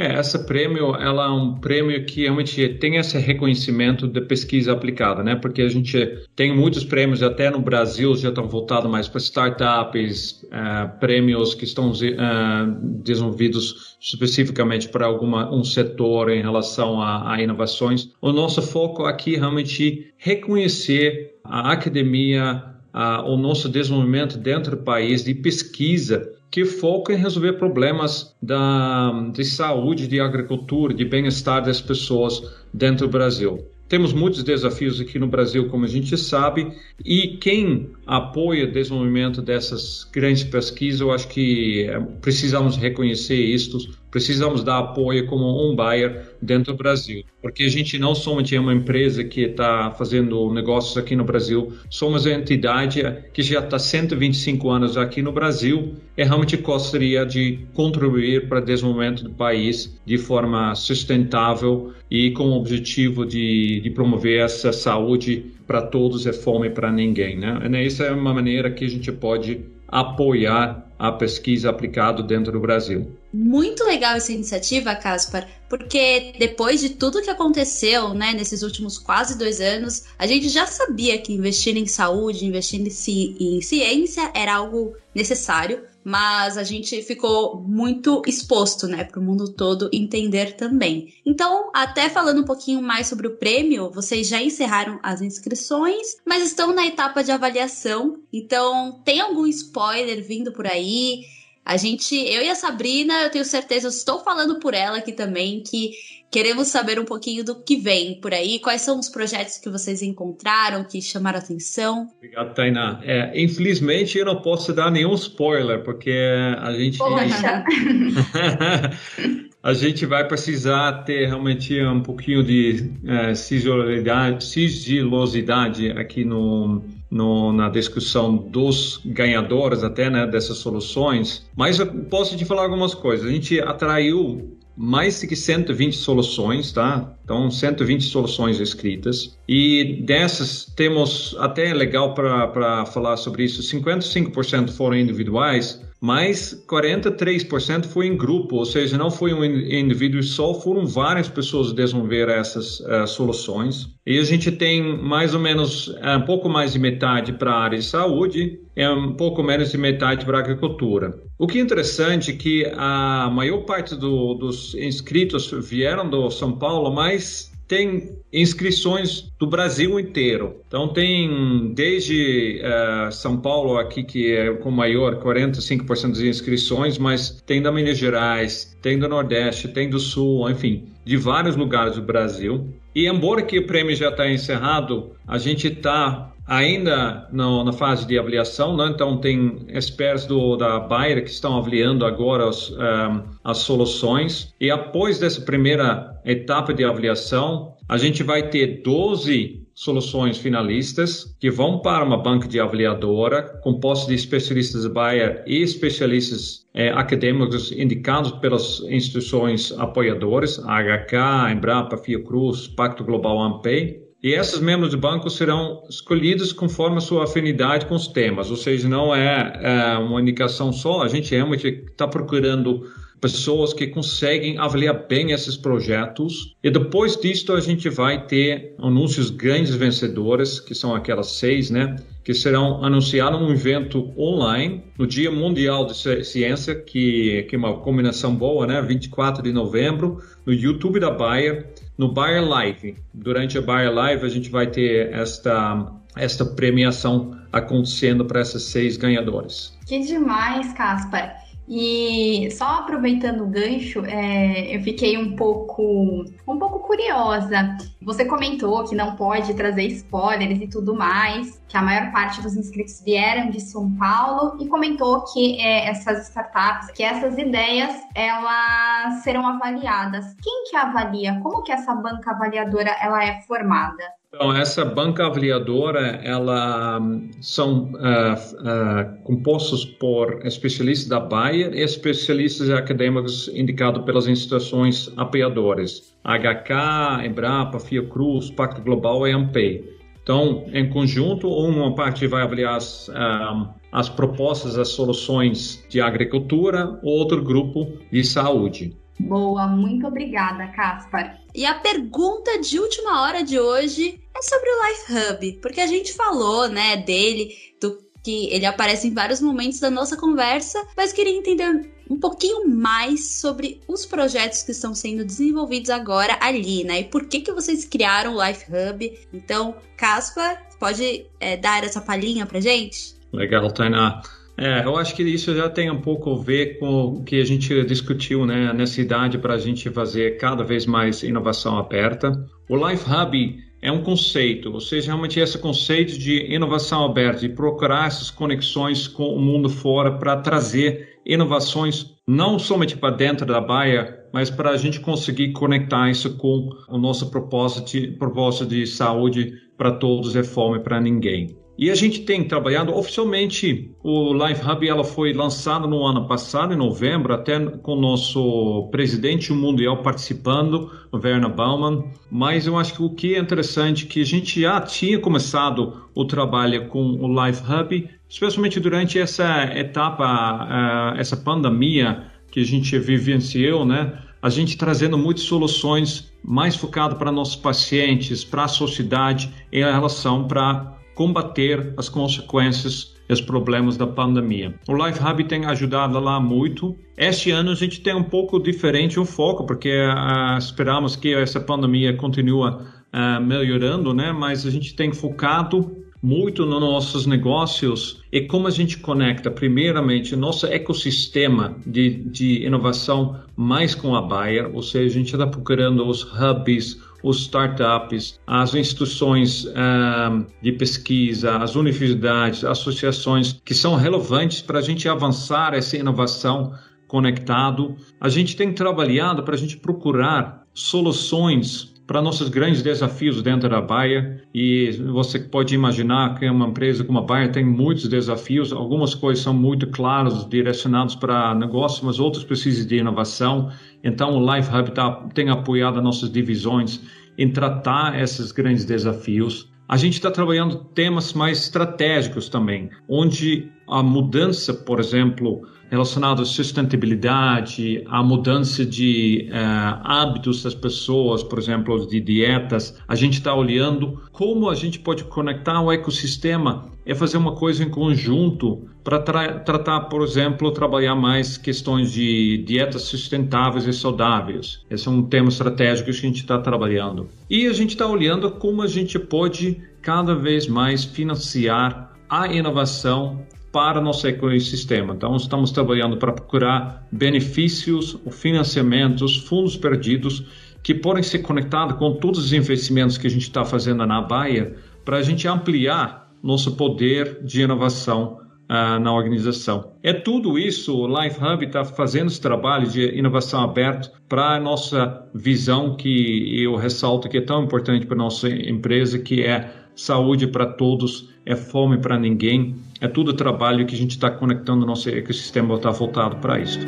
É, 0.00 0.14
essa 0.14 0.38
prêmio, 0.38 0.94
ela 0.96 1.26
é 1.26 1.28
um 1.28 1.56
prêmio 1.56 2.06
que 2.06 2.22
realmente 2.22 2.66
tem 2.80 2.96
esse 2.96 3.18
reconhecimento 3.18 4.06
da 4.06 4.22
pesquisa 4.22 4.72
aplicada, 4.72 5.22
né? 5.22 5.36
Porque 5.36 5.60
a 5.60 5.68
gente 5.68 6.26
tem 6.34 6.56
muitos 6.56 6.84
prêmios, 6.84 7.22
até 7.22 7.50
no 7.50 7.60
Brasil, 7.60 8.16
já 8.16 8.30
estão 8.30 8.48
voltados 8.48 8.90
mais 8.90 9.08
para 9.08 9.20
startups, 9.20 10.42
uh, 10.44 10.98
prêmios 10.98 11.54
que 11.54 11.64
estão 11.64 11.90
uh, 11.90 13.02
desenvolvidos 13.02 13.98
especificamente 14.00 14.88
para 14.88 15.04
alguma 15.04 15.54
um 15.54 15.62
setor 15.62 16.30
em 16.30 16.40
relação 16.40 17.02
a, 17.02 17.34
a 17.34 17.42
inovações. 17.42 18.08
O 18.22 18.32
nosso 18.32 18.62
foco 18.62 19.04
aqui 19.04 19.34
é 19.34 19.38
realmente 19.38 20.14
reconhecer 20.16 21.34
a 21.44 21.72
academia, 21.72 22.64
a, 22.90 23.22
o 23.28 23.36
nosso 23.36 23.68
desenvolvimento 23.68 24.38
dentro 24.38 24.78
do 24.78 24.82
país 24.82 25.22
de 25.22 25.34
pesquisa 25.34 26.39
que 26.50 26.64
foca 26.64 27.12
em 27.12 27.16
resolver 27.16 27.52
problemas 27.54 28.34
da, 28.42 29.30
de 29.32 29.44
saúde, 29.44 30.08
de 30.08 30.20
agricultura, 30.20 30.92
de 30.92 31.04
bem-estar 31.04 31.62
das 31.62 31.80
pessoas 31.80 32.42
dentro 32.74 33.06
do 33.06 33.12
Brasil. 33.12 33.64
Temos 33.88 34.12
muitos 34.12 34.44
desafios 34.44 35.00
aqui 35.00 35.18
no 35.18 35.26
Brasil, 35.26 35.68
como 35.68 35.84
a 35.84 35.88
gente 35.88 36.16
sabe, 36.16 36.72
e 37.04 37.38
quem 37.38 37.90
apoia 38.06 38.64
o 38.64 38.72
desenvolvimento 38.72 39.42
dessas 39.42 40.08
grandes 40.12 40.44
pesquisas, 40.44 41.00
eu 41.00 41.10
acho 41.10 41.26
que 41.26 41.88
eh, 41.88 42.00
precisamos 42.20 42.76
reconhecer 42.76 43.34
isto, 43.34 43.78
precisamos 44.10 44.62
dar 44.64 44.78
apoio 44.78 45.26
como 45.26 45.70
um 45.70 45.74
buyer 45.74 46.34
dentro 46.40 46.72
do 46.72 46.78
Brasil, 46.78 47.24
porque 47.40 47.64
a 47.64 47.68
gente 47.68 47.98
não 47.98 48.14
somente 48.14 48.54
é 48.54 48.60
uma 48.60 48.74
empresa 48.74 49.22
que 49.24 49.42
está 49.42 49.90
fazendo 49.92 50.52
negócios 50.52 50.96
aqui 50.96 51.14
no 51.14 51.24
Brasil, 51.24 51.72
somos 51.88 52.26
a 52.26 52.30
entidade 52.30 53.02
que 53.32 53.42
já 53.42 53.60
está 53.60 53.78
125 53.78 54.68
anos 54.70 54.96
aqui 54.96 55.22
no 55.22 55.32
Brasil 55.32 55.94
e 56.16 56.24
realmente 56.24 56.56
gostaria 56.56 57.24
de 57.24 57.60
contribuir 57.74 58.48
para 58.48 58.58
o 58.58 58.64
desenvolvimento 58.64 59.24
do 59.24 59.30
país 59.30 59.98
de 60.04 60.18
forma 60.18 60.74
sustentável 60.74 61.92
e 62.10 62.30
com 62.32 62.44
o 62.50 62.56
objetivo 62.56 63.24
de, 63.24 63.80
de 63.80 63.90
promover 63.90 64.40
essa 64.40 64.72
saúde 64.72 65.52
para 65.66 65.82
todos 65.82 66.26
e 66.26 66.32
fome 66.32 66.70
para 66.70 66.90
ninguém. 66.90 67.38
Né? 67.38 67.84
Essa 67.84 68.04
é 68.04 68.12
uma 68.12 68.34
maneira 68.34 68.70
que 68.70 68.84
a 68.84 68.88
gente 68.88 69.12
pode 69.12 69.60
apoiar 69.86 70.86
a 70.98 71.10
pesquisa 71.10 71.70
aplicada 71.70 72.22
dentro 72.22 72.52
do 72.52 72.60
Brasil. 72.60 73.10
Muito 73.32 73.84
legal 73.84 74.16
essa 74.16 74.32
iniciativa, 74.32 74.94
Caspar, 74.96 75.48
porque 75.68 76.32
depois 76.36 76.80
de 76.80 76.90
tudo 76.90 77.22
que 77.22 77.30
aconteceu 77.30 78.12
né, 78.12 78.32
nesses 78.32 78.62
últimos 78.62 78.98
quase 78.98 79.38
dois 79.38 79.60
anos, 79.60 80.04
a 80.18 80.26
gente 80.26 80.48
já 80.48 80.66
sabia 80.66 81.16
que 81.16 81.32
investir 81.32 81.76
em 81.76 81.86
saúde, 81.86 82.44
investir 82.44 82.80
em, 82.80 82.90
ci 82.90 83.36
em 83.38 83.60
ciência 83.60 84.32
era 84.34 84.54
algo 84.54 84.96
necessário, 85.14 85.84
mas 86.02 86.58
a 86.58 86.64
gente 86.64 87.00
ficou 87.02 87.60
muito 87.60 88.22
exposto, 88.26 88.88
né, 88.88 89.04
para 89.04 89.20
o 89.20 89.22
mundo 89.22 89.52
todo 89.52 89.88
entender 89.92 90.56
também. 90.56 91.14
Então, 91.24 91.70
até 91.72 92.08
falando 92.08 92.40
um 92.40 92.44
pouquinho 92.44 92.82
mais 92.82 93.06
sobre 93.06 93.28
o 93.28 93.36
prêmio, 93.36 93.92
vocês 93.92 94.26
já 94.26 94.42
encerraram 94.42 94.98
as 95.02 95.20
inscrições, 95.20 96.16
mas 96.26 96.42
estão 96.42 96.74
na 96.74 96.86
etapa 96.86 97.22
de 97.22 97.30
avaliação. 97.30 98.18
Então, 98.32 99.00
tem 99.04 99.20
algum 99.20 99.46
spoiler 99.46 100.26
vindo 100.26 100.52
por 100.52 100.66
aí? 100.66 101.20
A 101.64 101.76
gente, 101.76 102.16
eu 102.16 102.42
e 102.42 102.48
a 102.48 102.54
Sabrina, 102.54 103.22
eu 103.22 103.30
tenho 103.30 103.44
certeza, 103.44 103.86
eu 103.86 103.90
estou 103.90 104.20
falando 104.20 104.58
por 104.58 104.74
ela 104.74 104.98
aqui 104.98 105.12
também, 105.12 105.62
que 105.62 105.92
queremos 106.30 106.68
saber 106.68 106.98
um 106.98 107.04
pouquinho 107.04 107.44
do 107.44 107.60
que 107.62 107.76
vem 107.76 108.20
por 108.20 108.32
aí, 108.32 108.58
quais 108.60 108.82
são 108.82 108.98
os 108.98 109.08
projetos 109.08 109.58
que 109.58 109.68
vocês 109.68 110.00
encontraram, 110.00 110.84
que 110.84 111.02
chamaram 111.02 111.38
a 111.38 111.42
atenção. 111.42 112.08
Obrigado, 112.16 112.54
Tainá. 112.54 113.00
É, 113.02 113.32
infelizmente, 113.40 114.16
eu 114.18 114.24
não 114.24 114.40
posso 114.40 114.72
dar 114.72 114.90
nenhum 114.90 115.14
spoiler, 115.14 115.82
porque 115.82 116.16
a 116.58 116.72
gente. 116.72 116.98
Poxa. 116.98 117.64
a 119.62 119.74
gente 119.74 120.06
vai 120.06 120.26
precisar 120.26 121.04
ter 121.04 121.26
realmente 121.26 121.80
um 121.82 122.02
pouquinho 122.02 122.42
de 122.42 122.92
é, 123.06 123.34
sigilosidade, 123.34 124.44
sigilosidade 124.44 125.90
aqui 125.90 126.24
no 126.24 126.82
no, 127.10 127.52
na 127.52 127.68
discussão 127.68 128.36
dos 128.36 129.00
ganhadores 129.04 129.82
até 129.82 130.08
né, 130.08 130.26
dessas 130.26 130.58
soluções, 130.58 131.46
mas 131.56 131.78
eu 131.78 131.86
posso 131.86 132.36
te 132.36 132.44
falar 132.44 132.62
algumas 132.62 132.94
coisas. 132.94 133.26
A 133.26 133.32
gente 133.32 133.60
atraiu 133.60 134.56
mais 134.76 135.20
de 135.20 135.36
120 135.36 135.94
soluções, 135.96 136.72
tá? 136.72 137.12
Então, 137.22 137.50
120 137.50 138.04
soluções 138.04 138.60
escritas. 138.60 139.36
E 139.46 140.02
dessas, 140.06 140.64
temos, 140.74 141.36
até 141.38 141.68
é 141.68 141.74
legal 141.74 142.14
para 142.14 142.86
falar 142.86 143.16
sobre 143.18 143.44
isso, 143.44 143.62
55% 143.62 144.70
foram 144.70 144.96
individuais, 144.96 145.82
mas 146.00 146.64
43% 146.66 147.84
foi 147.84 148.06
em 148.06 148.16
grupo, 148.16 148.56
ou 148.56 148.64
seja, 148.64 148.96
não 148.96 149.10
foi 149.10 149.34
um 149.34 149.44
indivíduo 149.44 150.22
só, 150.22 150.54
foram 150.54 150.86
várias 150.86 151.28
pessoas 151.28 151.72
desenvolver 151.72 152.28
essas 152.28 152.80
uh, 152.80 153.06
soluções. 153.06 153.88
E 154.06 154.18
a 154.18 154.24
gente 154.24 154.50
tem 154.50 154.82
mais 154.96 155.34
ou 155.34 155.40
menos 155.40 155.88
uh, 155.88 156.16
um 156.18 156.22
pouco 156.22 156.48
mais 156.48 156.72
de 156.72 156.78
metade 156.78 157.34
para 157.34 157.52
a 157.52 157.60
área 157.60 157.78
de 157.78 157.84
saúde 157.84 158.58
e 158.74 158.88
um 158.88 159.12
pouco 159.12 159.42
menos 159.42 159.70
de 159.70 159.76
metade 159.76 160.24
para 160.24 160.38
a 160.38 160.40
agricultura. 160.40 161.20
O 161.38 161.46
que 161.46 161.58
é 161.58 161.60
interessante 161.60 162.30
é 162.30 162.34
que 162.34 162.64
a 162.76 163.28
maior 163.30 163.64
parte 163.64 163.94
do, 163.94 164.34
dos 164.34 164.74
inscritos 164.74 165.50
vieram 165.50 166.08
do 166.08 166.30
São 166.30 166.52
Paulo, 166.52 166.90
mas 166.90 167.49
tem 167.70 168.18
inscrições 168.32 169.30
do 169.38 169.46
Brasil 169.46 170.00
inteiro. 170.00 170.60
Então 170.66 170.92
tem 170.92 171.72
desde 171.72 172.60
uh, 172.64 173.12
São 173.12 173.40
Paulo 173.40 173.78
aqui 173.78 174.02
que 174.02 174.32
é 174.32 174.52
com 174.54 174.72
maior 174.72 175.22
45% 175.22 176.08
das 176.08 176.18
inscrições, 176.18 176.98
mas 176.98 177.40
tem 177.46 177.62
da 177.62 177.70
Minas 177.70 177.96
Gerais, 177.96 178.76
tem 178.82 178.98
do 178.98 179.08
Nordeste, 179.08 179.68
tem 179.68 179.88
do 179.88 180.00
Sul, 180.00 180.50
enfim, 180.50 180.88
de 181.04 181.16
vários 181.16 181.54
lugares 181.54 181.94
do 181.94 182.02
Brasil. 182.02 182.66
E 182.92 183.06
embora 183.06 183.40
que 183.40 183.60
o 183.60 183.66
prêmio 183.68 183.94
já 183.94 184.08
está 184.08 184.28
encerrado, 184.28 185.12
a 185.24 185.38
gente 185.38 185.68
está 185.68 186.29
ainda 186.50 187.28
no, 187.30 187.62
na 187.62 187.72
fase 187.72 188.04
de 188.04 188.18
avaliação, 188.18 188.76
né? 188.76 188.90
então 188.92 189.18
tem 189.18 189.64
experts 189.68 190.26
do, 190.26 190.56
da 190.56 190.80
Bayer 190.80 191.22
que 191.22 191.30
estão 191.30 191.56
avaliando 191.56 192.04
agora 192.04 192.46
um, 192.48 193.22
as 193.44 193.58
soluções 193.58 194.52
e 194.60 194.68
após 194.68 195.20
dessa 195.20 195.40
primeira 195.42 196.20
etapa 196.24 196.74
de 196.74 196.82
avaliação, 196.82 197.76
a 197.88 197.96
gente 197.96 198.24
vai 198.24 198.50
ter 198.50 198.82
12 198.82 199.64
soluções 199.72 200.38
finalistas 200.38 201.36
que 201.38 201.52
vão 201.52 201.78
para 201.78 202.04
uma 202.04 202.20
banca 202.20 202.48
de 202.48 202.58
avaliadora 202.58 203.42
composta 203.62 204.08
de 204.08 204.16
especialistas 204.16 204.84
Bayer 204.88 205.44
e 205.46 205.62
especialistas 205.62 206.66
eh, 206.74 206.90
acadêmicos 206.90 207.70
indicados 207.70 208.32
pelas 208.32 208.80
instituições 208.88 209.72
apoiadoras, 209.78 210.58
HK, 210.58 211.52
Embrapa, 211.52 211.96
Fiocruz, 211.96 212.66
Pacto 212.66 213.04
Global 213.04 213.40
AMPEI, 213.40 214.09
e 214.22 214.34
esses 214.34 214.60
membros 214.60 214.90
do 214.90 214.98
banco 214.98 215.30
serão 215.30 215.82
escolhidos 215.88 216.52
conforme 216.52 216.98
a 216.98 217.00
sua 217.00 217.24
afinidade 217.24 217.86
com 217.86 217.94
os 217.94 218.06
temas, 218.06 218.50
ou 218.50 218.56
seja, 218.56 218.88
não 218.88 219.14
é, 219.14 219.60
é 219.62 219.98
uma 219.98 220.20
indicação 220.20 220.72
só, 220.72 221.02
a 221.02 221.08
gente 221.08 221.30
realmente 221.30 221.66
está 221.66 222.06
procurando 222.06 222.86
pessoas 223.20 223.74
que 223.74 223.86
conseguem 223.86 224.58
avaliar 224.58 225.06
bem 225.06 225.32
esses 225.32 225.56
projetos. 225.56 226.56
E 226.62 226.70
depois 226.70 227.16
disto, 227.16 227.52
a 227.52 227.60
gente 227.60 227.88
vai 227.88 228.26
ter 228.26 228.74
anúncios 228.78 229.30
grandes 229.30 229.74
vencedores, 229.74 230.58
que 230.58 230.74
são 230.74 230.94
aquelas 230.94 231.32
seis, 231.32 231.70
né? 231.70 231.96
Que 232.24 232.32
serão 232.32 232.82
anunciados 232.82 233.40
num 233.40 233.50
evento 233.50 234.12
online 234.18 234.82
no 234.98 235.06
Dia 235.06 235.30
Mundial 235.30 235.86
de 235.86 235.96
Ciência, 236.24 236.74
que, 236.74 237.44
que 237.48 237.54
é 237.54 237.58
uma 237.58 237.78
combinação 237.78 238.34
boa, 238.34 238.66
né? 238.66 238.80
24 238.80 239.42
de 239.42 239.52
novembro, 239.52 240.22
no 240.46 240.52
YouTube 240.52 240.98
da 240.98 241.10
Bayer 241.10 241.72
no 242.00 242.10
Bayer 242.10 242.42
Live. 242.42 242.96
Durante 243.12 243.58
a 243.58 243.60
Bayer 243.60 243.92
Live, 243.92 244.24
a 244.24 244.28
gente 244.30 244.48
vai 244.48 244.66
ter 244.66 245.12
esta, 245.12 245.86
esta 246.16 246.46
premiação 246.46 247.38
acontecendo 247.52 248.24
para 248.24 248.40
esses 248.40 248.62
seis 248.62 248.96
ganhadores. 248.96 249.76
Que 249.86 250.00
demais, 250.00 250.72
Caspar! 250.72 251.36
E 251.72 252.50
só 252.50 252.80
aproveitando 252.80 253.44
o 253.44 253.46
gancho, 253.46 254.04
é, 254.04 254.74
eu 254.74 254.82
fiquei 254.82 255.16
um 255.16 255.36
pouco, 255.36 256.24
um 256.48 256.58
pouco 256.58 256.80
curiosa. 256.80 257.78
Você 258.02 258.24
comentou 258.24 258.82
que 258.88 258.96
não 258.96 259.14
pode 259.14 259.54
trazer 259.54 259.84
spoilers 259.84 260.60
e 260.60 260.66
tudo 260.66 260.96
mais, 260.96 261.62
que 261.68 261.76
a 261.76 261.82
maior 261.82 262.10
parte 262.10 262.42
dos 262.42 262.56
inscritos 262.56 263.00
vieram 263.04 263.50
de 263.50 263.60
São 263.60 263.88
Paulo 263.94 264.60
e 264.60 264.66
comentou 264.66 265.22
que 265.32 265.60
é, 265.60 265.88
essas 265.88 266.26
startups, 266.26 266.90
que 266.90 267.04
essas 267.04 267.38
ideias, 267.38 267.94
elas 268.16 269.22
serão 269.22 269.46
avaliadas. 269.46 270.34
Quem 270.42 270.64
que 270.64 270.76
avalia? 270.76 271.38
Como 271.40 271.62
que 271.62 271.70
essa 271.70 271.94
banca 271.94 272.32
avaliadora 272.32 272.90
ela 273.00 273.24
é 273.24 273.42
formada? 273.42 274.02
Então, 274.32 274.56
essa 274.56 274.84
banca 274.84 275.26
avaliadora, 275.26 276.20
ela 276.22 277.00
são 277.40 277.90
uh, 277.94 277.96
uh, 277.96 279.22
compostos 279.24 279.84
por 279.84 280.46
especialistas 280.46 281.08
da 281.08 281.18
Bayer 281.18 281.74
e 281.74 281.82
especialistas 281.82 282.70
acadêmicos 282.70 283.48
indicados 283.48 284.04
pelas 284.04 284.28
instituições 284.28 285.12
apoiadoras, 285.16 286.14
HK, 286.22 287.26
Embrapa, 287.26 287.80
Fiocruz, 287.80 288.50
Pacto 288.52 288.80
Global 288.82 289.26
e 289.26 289.32
AMPEI. 289.32 289.98
Então, 290.22 290.64
em 290.72 290.88
conjunto, 290.88 291.48
uma 291.48 291.92
parte 291.96 292.24
vai 292.28 292.42
avaliar 292.42 292.76
as, 292.76 293.08
uh, 293.08 293.68
as 293.90 294.08
propostas, 294.08 294.78
as 294.78 294.90
soluções 294.90 295.84
de 295.88 296.00
agricultura, 296.00 297.00
outro 297.02 297.42
grupo 297.42 297.98
de 298.12 298.22
saúde. 298.22 298.96
Boa, 299.26 299.66
muito 299.66 300.06
obrigada, 300.06 300.68
Caspar. 300.68 301.38
E 301.54 301.64
a 301.64 301.74
pergunta 301.74 302.60
de 302.60 302.78
última 302.78 303.22
hora 303.22 303.42
de 303.42 303.58
hoje 303.58 304.20
é 304.36 304.42
sobre 304.42 304.68
o 304.68 304.86
Life 304.86 305.12
Hub, 305.12 305.58
porque 305.62 305.80
a 305.80 305.86
gente 305.86 306.12
falou, 306.14 306.68
né, 306.68 306.96
dele, 306.96 307.54
do 307.80 307.98
que 308.22 308.52
ele 308.52 308.66
aparece 308.66 309.08
em 309.08 309.14
vários 309.14 309.40
momentos 309.40 309.80
da 309.80 309.90
nossa 309.90 310.16
conversa, 310.16 310.84
mas 310.96 311.12
queria 311.12 311.36
entender 311.36 311.90
um 312.08 312.18
pouquinho 312.18 312.68
mais 312.68 313.36
sobre 313.40 313.80
os 313.86 314.04
projetos 314.04 314.62
que 314.62 314.72
estão 314.72 314.94
sendo 314.94 315.24
desenvolvidos 315.24 315.90
agora 315.90 316.36
ali, 316.40 316.82
né? 316.82 317.00
E 317.00 317.04
por 317.04 317.26
que 317.26 317.40
que 317.40 317.52
vocês 317.52 317.84
criaram 317.84 318.34
o 318.34 318.44
Life 318.44 318.66
Hub? 318.68 319.18
Então, 319.32 319.76
Caspar, 319.96 320.60
pode 320.78 321.26
é, 321.38 321.56
dar 321.56 321.84
essa 321.84 322.00
palhinha 322.00 322.46
pra 322.46 322.60
gente? 322.60 323.14
Legal, 323.32 323.70
Tainá. 323.70 324.20
É, 324.60 324.84
eu 324.84 324.94
acho 324.98 325.16
que 325.16 325.22
isso 325.22 325.56
já 325.56 325.70
tem 325.70 325.90
um 325.90 326.02
pouco 326.02 326.34
a 326.34 326.38
ver 326.38 326.78
com 326.78 327.04
o 327.04 327.24
que 327.24 327.40
a 327.40 327.44
gente 327.46 327.82
discutiu, 327.84 328.44
né? 328.44 328.68
A 328.68 328.74
necessidade 328.74 329.38
para 329.38 329.54
a 329.54 329.58
gente 329.58 329.88
fazer 329.88 330.36
cada 330.36 330.62
vez 330.62 330.84
mais 330.84 331.22
inovação 331.22 331.78
aberta. 331.78 332.30
O 332.68 332.76
Life 332.76 333.06
Hub 333.10 333.56
é 333.80 333.90
um 333.90 334.02
conceito, 334.02 334.70
ou 334.70 334.78
seja, 334.78 335.06
realmente 335.06 335.40
esse 335.40 335.56
conceito 335.56 336.18
de 336.18 336.52
inovação 336.54 337.06
aberta, 337.06 337.40
de 337.40 337.48
procurar 337.48 338.08
essas 338.08 338.30
conexões 338.30 339.08
com 339.08 339.34
o 339.34 339.40
mundo 339.40 339.70
fora 339.70 340.18
para 340.18 340.36
trazer 340.36 341.08
inovações 341.24 342.14
não 342.28 342.58
somente 342.58 342.98
para 342.98 343.16
dentro 343.16 343.46
da 343.46 343.62
Baia, 343.62 344.18
mas 344.30 344.50
para 344.50 344.70
a 344.70 344.76
gente 344.76 345.00
conseguir 345.00 345.52
conectar 345.52 346.10
isso 346.10 346.36
com 346.36 346.68
o 346.86 346.98
nosso 346.98 347.30
propósito 347.30 347.92
de, 347.92 348.08
propósito 348.08 348.66
de 348.66 348.86
saúde 348.86 349.54
para 349.78 349.92
todos 349.92 350.36
e 350.36 350.44
fome 350.44 350.80
para 350.80 351.00
ninguém. 351.00 351.56
E 351.80 351.90
a 351.90 351.94
gente 351.94 352.20
tem 352.26 352.44
trabalhado 352.44 352.94
oficialmente 352.94 353.90
o 354.02 354.34
Life 354.34 354.60
Hub, 354.62 354.86
ela 354.86 355.02
foi 355.02 355.32
lançada 355.32 355.86
no 355.86 356.04
ano 356.04 356.28
passado, 356.28 356.74
em 356.74 356.76
novembro, 356.76 357.32
até 357.32 357.58
com 357.58 357.92
o 357.94 358.00
nosso 358.00 358.90
presidente 358.92 359.50
mundial 359.50 360.02
participando, 360.02 360.90
Werner 361.10 361.48
Baumann. 361.48 362.04
Mas 362.30 362.66
eu 362.66 362.76
acho 362.76 362.92
que 362.92 363.02
o 363.02 363.08
que 363.08 363.34
é 363.34 363.38
interessante 363.38 364.04
é 364.04 364.08
que 364.08 364.20
a 364.20 364.26
gente 364.26 364.60
já 364.60 364.78
tinha 364.82 365.18
começado 365.18 366.04
o 366.14 366.26
trabalho 366.26 366.86
com 366.88 367.14
o 367.14 367.46
Life 367.46 367.62
Hub, 367.62 368.10
especialmente 368.28 368.78
durante 368.78 369.18
essa 369.18 369.64
etapa, 369.74 371.14
uh, 371.14 371.18
essa 371.18 371.38
pandemia 371.38 372.26
que 372.50 372.60
a 372.60 372.64
gente 372.64 372.98
vivenciou, 372.98 373.86
né? 373.86 374.18
A 374.42 374.50
gente 374.50 374.76
trazendo 374.76 375.16
muitas 375.16 375.44
soluções 375.44 376.30
mais 376.44 376.76
focadas 376.76 377.16
para 377.16 377.32
nossos 377.32 377.56
pacientes, 377.56 378.44
para 378.44 378.64
a 378.64 378.68
sociedade, 378.68 379.50
em 379.72 379.80
relação 379.82 380.46
para 380.46 380.99
combater 381.20 381.92
as 381.98 382.08
consequências 382.08 383.14
e 383.28 383.32
os 383.34 383.42
problemas 383.42 383.94
da 383.98 384.06
pandemia. 384.06 384.74
O 384.88 384.94
Life 384.94 385.22
Hub 385.22 385.44
tem 385.44 385.66
ajudado 385.66 386.18
lá 386.18 386.40
muito. 386.40 386.96
Este 387.14 387.50
ano 387.50 387.72
a 387.72 387.74
gente 387.74 388.00
tem 388.00 388.16
um 388.16 388.22
pouco 388.22 388.58
diferente 388.58 389.20
o 389.20 389.26
foco, 389.26 389.66
porque 389.66 389.90
uh, 389.90 390.56
esperamos 390.56 391.16
que 391.16 391.34
essa 391.34 391.60
pandemia 391.60 392.16
continue 392.16 392.70
uh, 392.70 393.38
melhorando, 393.38 394.14
né? 394.14 394.32
Mas 394.32 394.64
a 394.64 394.70
gente 394.70 394.96
tem 394.96 395.12
focado 395.12 395.94
muito 396.22 396.64
nos 396.64 396.80
nossos 396.80 397.26
negócios 397.26 398.22
e 398.32 398.42
como 398.42 398.66
a 398.66 398.70
gente 398.70 398.96
conecta, 398.96 399.50
primeiramente, 399.50 400.34
nosso 400.34 400.66
ecossistema 400.66 401.76
de, 401.86 402.14
de 402.30 402.64
inovação 402.64 403.40
mais 403.54 403.94
com 403.94 404.14
a 404.14 404.22
Bayer, 404.22 404.70
ou 404.74 404.82
seja, 404.82 405.06
a 405.06 405.18
gente 405.18 405.34
está 405.34 405.46
procurando 405.46 406.06
os 406.06 406.22
hubs, 406.22 406.98
os 407.22 407.40
startups, 407.42 408.38
as 408.46 408.74
instituições 408.74 409.66
um, 409.66 410.46
de 410.62 410.72
pesquisa, 410.72 411.56
as 411.58 411.76
universidades, 411.76 412.64
associações 412.64 413.60
que 413.64 413.74
são 413.74 413.94
relevantes 413.94 414.62
para 414.62 414.78
a 414.78 414.82
gente 414.82 415.08
avançar 415.08 415.74
essa 415.74 415.96
inovação 415.96 416.72
conectado. 417.06 417.96
A 418.20 418.28
gente 418.28 418.56
tem 418.56 418.72
trabalhado 418.72 419.42
para 419.42 419.54
a 419.54 419.58
gente 419.58 419.76
procurar 419.76 420.64
soluções 420.72 421.89
para 422.10 422.20
nossos 422.20 422.48
grandes 422.48 422.82
desafios 422.82 423.40
dentro 423.40 423.68
da 423.68 423.80
Baia 423.80 424.42
e 424.52 424.90
você 425.12 425.38
pode 425.38 425.76
imaginar 425.76 426.36
que 426.36 426.50
uma 426.50 426.66
empresa 426.66 427.04
como 427.04 427.20
a 427.20 427.22
Baia 427.22 427.48
tem 427.48 427.64
muitos 427.64 428.08
desafios, 428.08 428.72
algumas 428.72 429.14
coisas 429.14 429.44
são 429.44 429.54
muito 429.54 429.86
claras, 429.86 430.44
direcionadas 430.48 431.14
para 431.14 431.54
negócio, 431.54 432.04
mas 432.04 432.18
outras 432.18 432.42
precisam 432.42 432.84
de 432.84 432.96
inovação. 432.96 433.70
Então 434.02 434.36
o 434.36 434.56
Life 434.56 434.68
Hub 434.74 434.90
tá, 434.90 435.24
tem 435.32 435.50
apoiado 435.50 436.02
nossas 436.02 436.32
divisões 436.32 437.00
em 437.38 437.48
tratar 437.48 438.20
esses 438.20 438.50
grandes 438.50 438.84
desafios. 438.84 439.70
A 439.88 439.96
gente 439.96 440.14
está 440.14 440.32
trabalhando 440.32 440.78
temas 440.92 441.32
mais 441.32 441.62
estratégicos 441.62 442.48
também, 442.48 442.90
onde 443.08 443.70
a 443.88 444.02
mudança, 444.02 444.74
por 444.74 444.98
exemplo, 444.98 445.62
relacionado 445.90 446.40
à 446.40 446.44
sustentabilidade, 446.44 448.02
à 448.06 448.22
mudança 448.22 448.86
de 448.86 449.48
uh, 449.50 450.00
hábitos 450.04 450.62
das 450.62 450.74
pessoas, 450.74 451.42
por 451.42 451.58
exemplo, 451.58 452.06
de 452.06 452.20
dietas. 452.20 452.96
A 453.08 453.16
gente 453.16 453.34
está 453.34 453.52
olhando 453.52 454.22
como 454.30 454.70
a 454.70 454.74
gente 454.74 455.00
pode 455.00 455.24
conectar 455.24 455.80
o 455.80 455.90
ecossistema 455.90 456.88
e 457.04 457.14
fazer 457.14 457.38
uma 457.38 457.56
coisa 457.56 457.82
em 457.82 457.90
conjunto 457.90 458.88
para 459.02 459.18
tra 459.18 459.58
tratar, 459.60 460.02
por 460.02 460.22
exemplo, 460.22 460.70
trabalhar 460.70 461.16
mais 461.16 461.56
questões 461.56 462.12
de 462.12 462.58
dietas 462.58 463.02
sustentáveis 463.02 463.84
e 463.86 463.92
saudáveis. 463.92 464.84
Esse 464.88 465.08
é 465.08 465.10
um 465.10 465.24
tema 465.24 465.48
estratégico 465.48 466.04
que 466.04 466.16
a 466.16 466.20
gente 466.20 466.36
está 466.36 466.58
trabalhando. 466.58 467.26
E 467.48 467.66
a 467.66 467.72
gente 467.72 467.90
está 467.90 468.06
olhando 468.06 468.50
como 468.52 468.82
a 468.82 468.86
gente 468.86 469.18
pode 469.18 469.82
cada 470.00 470.36
vez 470.36 470.68
mais 470.68 471.04
financiar 471.04 472.12
a 472.28 472.46
inovação 472.46 473.44
para 473.72 474.00
nosso 474.00 474.26
ecossistema. 474.26 475.14
Então, 475.14 475.36
estamos 475.36 475.70
trabalhando 475.70 476.16
para 476.16 476.32
procurar 476.32 477.06
benefícios, 477.10 478.16
financiamentos, 478.30 479.36
fundos 479.36 479.76
perdidos 479.76 480.44
que 480.82 480.94
podem 480.94 481.22
ser 481.22 481.40
conectados 481.40 481.96
com 481.96 482.14
todos 482.14 482.46
os 482.46 482.52
investimentos 482.52 483.18
que 483.18 483.26
a 483.26 483.30
gente 483.30 483.42
está 483.42 483.64
fazendo 483.64 484.04
na 484.06 484.20
Baia 484.20 484.74
para 485.04 485.18
a 485.18 485.22
gente 485.22 485.46
ampliar 485.46 486.30
nosso 486.42 486.74
poder 486.74 487.44
de 487.44 487.62
inovação 487.62 488.38
uh, 488.70 488.98
na 488.98 489.12
organização. 489.12 489.92
É 490.02 490.12
tudo 490.12 490.58
isso, 490.58 490.96
o 490.96 491.06
Life 491.06 491.38
Hub 491.42 491.64
está 491.64 491.84
fazendo 491.84 492.28
esse 492.28 492.40
trabalho 492.40 492.86
de 492.88 493.18
inovação 493.18 493.62
aberto 493.62 494.10
para 494.28 494.56
a 494.56 494.60
nossa 494.60 495.28
visão 495.34 495.96
que 495.96 496.62
eu 496.62 496.76
ressalto 496.76 497.28
que 497.28 497.38
é 497.38 497.42
tão 497.42 497.64
importante 497.64 498.06
para 498.06 498.16
a 498.16 498.18
nossa 498.18 498.48
empresa, 498.48 499.18
que 499.18 499.42
é 499.42 499.70
saúde 499.94 500.46
para 500.46 500.66
todos, 500.66 501.28
é 501.44 501.54
fome 501.54 501.98
para 501.98 502.18
ninguém, 502.18 502.76
é 503.00 503.08
tudo 503.08 503.32
trabalho 503.32 503.86
que 503.86 503.94
a 503.94 503.98
gente 503.98 504.10
está 504.10 504.30
conectando 504.30 504.84
o 504.84 504.86
nosso 504.86 505.08
ecossistema 505.08 505.74
está 505.74 505.90
voltado 505.90 506.36
para 506.36 506.60
isso. 506.60 506.78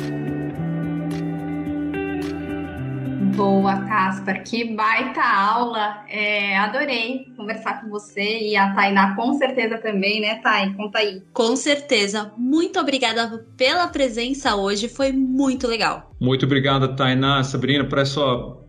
Boa, 3.35 3.75
Caspar, 3.87 4.43
que 4.43 4.75
baita 4.75 5.23
aula. 5.23 6.05
É, 6.07 6.55
adorei 6.55 7.25
conversar 7.35 7.81
com 7.81 7.89
você 7.89 8.41
e 8.41 8.55
a 8.55 8.75
Tainá 8.75 9.15
com 9.15 9.33
certeza 9.33 9.79
também, 9.79 10.21
né, 10.21 10.35
Thay? 10.35 10.71
Conta 10.75 10.99
aí. 10.99 11.23
Com 11.33 11.55
certeza. 11.55 12.31
Muito 12.37 12.79
obrigada 12.79 13.43
pela 13.57 13.87
presença 13.87 14.55
hoje, 14.55 14.87
foi 14.87 15.11
muito 15.11 15.67
legal. 15.67 16.11
Muito 16.19 16.45
obrigada, 16.45 16.87
Tainá, 16.87 17.43
Sabrina, 17.43 17.85
por 17.85 17.97
essa 17.97 18.21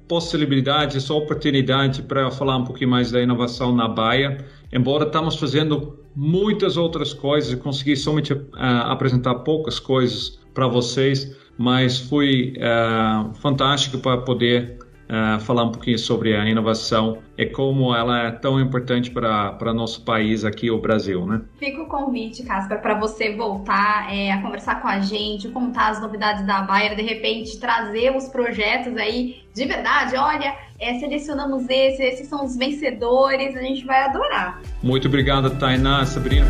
possibilidade, 0.08 0.96
essa 0.96 1.14
oportunidade 1.14 2.02
para 2.02 2.30
falar 2.30 2.56
um 2.56 2.64
pouquinho 2.64 2.90
mais 2.90 3.10
da 3.10 3.20
inovação 3.20 3.74
na 3.74 3.88
Baia. 3.88 4.44
Embora 4.72 5.04
estamos 5.04 5.36
fazendo 5.36 5.98
muitas 6.14 6.76
outras 6.76 7.12
coisas, 7.12 7.54
consegui 7.60 7.96
somente 7.96 8.32
uh, 8.32 8.48
apresentar 8.86 9.34
poucas 9.36 9.78
coisas 9.78 10.38
para 10.52 10.66
vocês 10.68 11.34
mas 11.56 11.98
foi 11.98 12.54
uh, 12.56 13.32
fantástico 13.34 13.98
para 13.98 14.18
poder 14.18 14.78
uh, 15.14 15.40
falar 15.40 15.64
um 15.64 15.70
pouquinho 15.70 15.98
sobre 15.98 16.34
a 16.36 16.44
inovação 16.44 17.18
e 17.38 17.46
como 17.46 17.94
ela 17.94 18.24
é 18.24 18.30
tão 18.30 18.60
importante 18.60 19.10
para 19.10 19.72
nosso 19.72 20.04
país 20.04 20.44
aqui, 20.44 20.70
o 20.70 20.80
Brasil, 20.80 21.24
né? 21.26 21.42
Fica 21.58 21.82
o 21.82 21.86
convite, 21.86 22.42
Casper, 22.42 22.80
para 22.80 22.98
você 22.98 23.34
voltar 23.34 24.12
é, 24.12 24.32
a 24.32 24.42
conversar 24.42 24.80
com 24.80 24.88
a 24.88 25.00
gente, 25.00 25.48
contar 25.48 25.90
as 25.90 26.00
novidades 26.00 26.46
da 26.46 26.62
Bayer, 26.62 26.96
de 26.96 27.02
repente 27.02 27.58
trazer 27.58 28.14
os 28.16 28.28
projetos 28.28 28.96
aí 28.96 29.42
de 29.54 29.64
verdade. 29.64 30.16
Olha, 30.16 30.56
é, 30.78 30.98
selecionamos 30.98 31.68
esses, 31.68 32.00
esses 32.00 32.28
são 32.28 32.44
os 32.44 32.56
vencedores, 32.56 33.56
a 33.56 33.60
gente 33.60 33.84
vai 33.84 34.02
adorar. 34.02 34.60
Muito 34.82 35.08
obrigado, 35.08 35.50
Tainá, 35.58 36.04
Sabrina. 36.04 36.46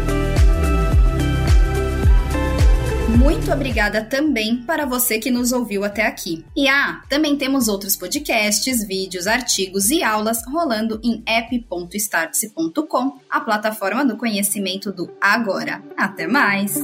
Muito 3.24 3.50
obrigada 3.50 4.04
também 4.04 4.62
para 4.64 4.84
você 4.84 5.18
que 5.18 5.30
nos 5.30 5.50
ouviu 5.50 5.82
até 5.82 6.04
aqui. 6.06 6.44
E 6.54 6.68
ah, 6.68 7.00
também 7.08 7.38
temos 7.38 7.68
outros 7.68 7.96
podcasts, 7.96 8.86
vídeos, 8.86 9.26
artigos 9.26 9.88
e 9.88 10.04
aulas 10.04 10.44
rolando 10.46 11.00
em 11.02 11.22
app.startse.com, 11.24 13.18
a 13.30 13.40
plataforma 13.40 14.04
do 14.04 14.18
conhecimento 14.18 14.92
do 14.92 15.10
agora. 15.18 15.82
Até 15.96 16.26
mais! 16.26 16.74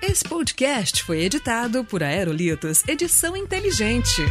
Esse 0.00 0.22
podcast 0.22 1.02
foi 1.02 1.22
editado 1.22 1.84
por 1.84 2.04
Aerolitos 2.04 2.86
Edição 2.86 3.36
Inteligente. 3.36 4.22